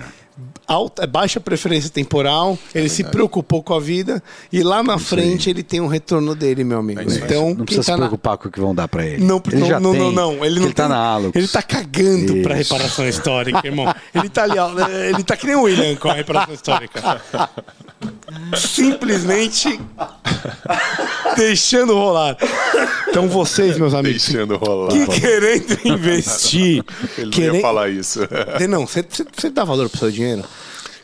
[0.67, 5.63] alta, baixa preferência temporal, ele se preocupou com a vida e lá na frente ele
[5.63, 6.99] tem um retorno dele, meu amigo.
[6.99, 8.07] É então, Não precisa tá se na...
[8.07, 9.23] preocupar com o que vão dar pra ele.
[9.23, 10.97] Não, ele não, já não, tem, não, não, Ele que não ele tá tem- na
[10.97, 11.35] Alux.
[11.35, 12.73] Ele tá cagando pra Isso.
[12.73, 13.93] reparação histórica, irmão.
[14.13, 14.69] Ele tá ali, ó.
[14.89, 17.21] Ele tá que nem o William com a reparação histórica.
[18.57, 19.79] Simplesmente
[21.35, 22.37] deixando rolar.
[23.09, 24.89] Então vocês, meus amigos, Deixando rolar.
[24.89, 26.83] que querendo investir,
[27.17, 27.55] Ele não querendo...
[27.55, 28.19] ia falar isso.
[28.69, 30.43] Não, você, dá valor pro seu dinheiro?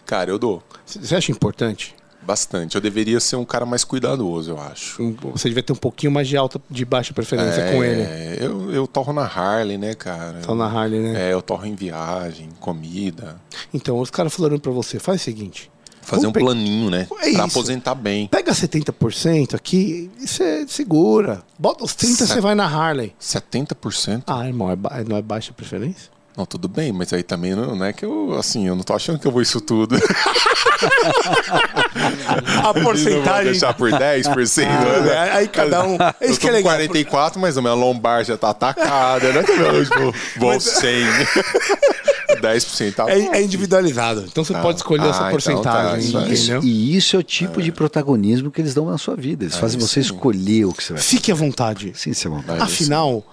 [0.06, 0.62] Cara, eu dou.
[0.86, 1.96] Você acha importante?
[2.26, 2.76] Bastante.
[2.76, 5.16] Eu deveria ser um cara mais cuidadoso, eu acho.
[5.34, 8.02] Você devia ter um pouquinho mais de alta, de baixa preferência com ele.
[8.02, 10.40] É, eu, eu torro na Harley, né, cara?
[10.40, 11.30] Tá na Harley, né?
[11.30, 13.36] É, eu torro em viagem, comida.
[13.74, 15.70] Então, os caras falaram pra você, faz o seguinte.
[16.04, 17.08] Fazer vamos um planinho, né?
[17.22, 18.28] É pra aposentar bem.
[18.28, 21.42] Pega 70% aqui e você segura.
[21.58, 23.14] Bota os 30% você vai na Harley.
[23.22, 24.24] 70%?
[24.28, 26.12] Ah, irmão, é ba- não é baixa preferência?
[26.36, 28.94] Não, tudo bem, mas aí também não, não é que eu, assim, eu não tô
[28.96, 29.96] achando que eu vou isso tudo.
[32.64, 33.52] A Não vou porcentagem.
[33.52, 34.66] deixar por 10%.
[34.68, 35.14] Ah, né?
[35.14, 36.76] é, aí cada um- Eu isso que é tô com legal.
[36.78, 39.44] 44, mas a minha lombar já tá atacada, né?
[39.48, 41.04] Eu vou, vou Mas- 100.
[42.44, 43.10] 10% tá.
[43.10, 44.26] É, é individualizado.
[44.28, 46.60] Então você pode escolher Ah, essa então porcentagem, tá, isso?
[46.64, 49.46] E isso é o tipo de protagonismo que eles dão na sua vida.
[49.46, 50.14] Eles fazem você sim.
[50.14, 51.16] escolher o que você vai fazer.
[51.16, 51.92] Fique à vontade.
[51.96, 52.42] Sim, vai.
[52.42, 52.60] Vai.
[52.60, 53.26] Afinal,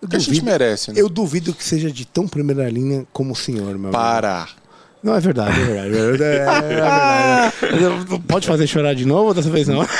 [0.00, 1.00] Eu Que a gente merece, né?
[1.00, 3.90] Eu duvido que seja de tão primeira linha como o senhor, meu amigo.
[5.02, 5.88] Não, é verdade, é verdade.
[5.88, 8.22] É, verdade, é verdade.
[8.28, 9.82] Pode fazer chorar de novo ou dessa vez não?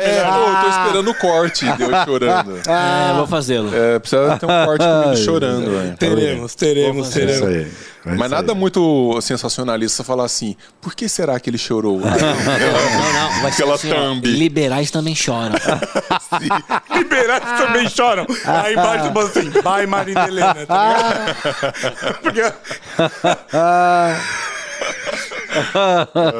[0.00, 2.56] É, pô, eu tô esperando o corte de eu chorando.
[2.68, 3.68] É, vou fazê-lo.
[3.74, 5.96] É, precisa ter um corte comigo chorando, velho.
[5.96, 7.68] teremos, teremos, fazer
[8.04, 8.58] É Mas nada aí.
[8.58, 12.00] muito sensacionalista falar assim, por que será que ele chorou?
[12.00, 14.26] Não, não, vai ser Aquela assim, ó, thumb.
[14.26, 15.54] Liberais também choram.
[16.96, 18.26] Liberais também choram.
[18.44, 21.34] Aí embaixo do assim, vai Marina Helena, tá?
[22.22, 22.42] Porque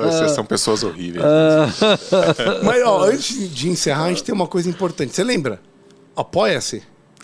[0.08, 1.24] Vocês são pessoas horríveis.
[2.64, 5.14] Mas, ó, antes de encerrar, a gente tem uma coisa importante.
[5.14, 5.60] Você lembra?
[6.16, 6.82] Apoia-se.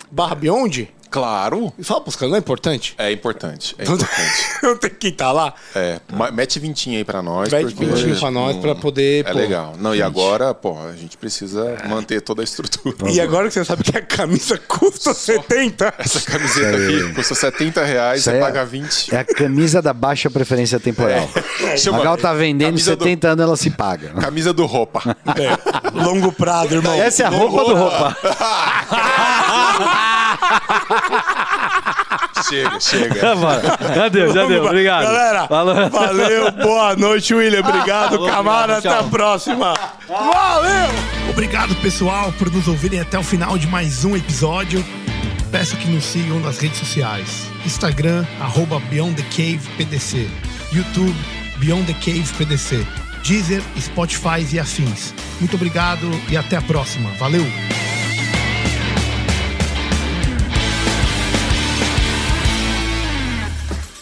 [0.09, 0.89] Barra Beyond.
[1.11, 2.93] Claro, E fala pros caras, não é importante?
[2.97, 3.75] é importante.
[3.79, 4.21] É Não importante.
[4.61, 5.53] tem- não tem que estar lá.
[5.75, 7.51] É, ma- mete vintinho aí pra nós.
[7.51, 9.37] Mete porque vintinho pra nós pra poder, É pô.
[9.39, 9.75] legal.
[9.79, 13.09] Não, e agora, pô, a gente precisa manter toda a estrutura.
[13.11, 15.93] E agora que você sabe que a camisa custa 70.
[15.97, 19.13] Essa camiseta aqui custa 70 reais, Isso você aí é- paga 20.
[19.15, 21.27] É a camisa da baixa preferência temporal.
[21.77, 24.09] Chama- Magal tá vendendo em camisa do- 70 anos, ela se paga.
[24.21, 25.01] Camisa do roupa.
[25.35, 26.93] É, longo prazo, irmão.
[27.01, 28.17] Essa é a roupa do roupa.
[32.47, 33.15] chega, chega.
[33.95, 34.65] Já deu, já deu.
[34.65, 35.03] Obrigado.
[35.03, 35.89] Galera, Falou.
[35.89, 37.59] valeu, boa noite, William.
[37.59, 38.77] Obrigado, Falou, Camara.
[38.77, 39.73] obrigado, Até a próxima.
[40.07, 40.89] Valeu!
[41.29, 44.83] Obrigado, pessoal, por nos ouvirem até o final de mais um episódio.
[45.51, 47.47] Peço que nos sigam nas redes sociais.
[47.65, 50.29] Instagram, arroba Beyond the Cave PDC.
[50.71, 51.15] YouTube,
[51.57, 52.85] Beyond the Cave PDC.
[53.23, 55.13] Deezer, Spotify e afins.
[55.39, 57.09] Muito obrigado e até a próxima.
[57.19, 57.45] Valeu!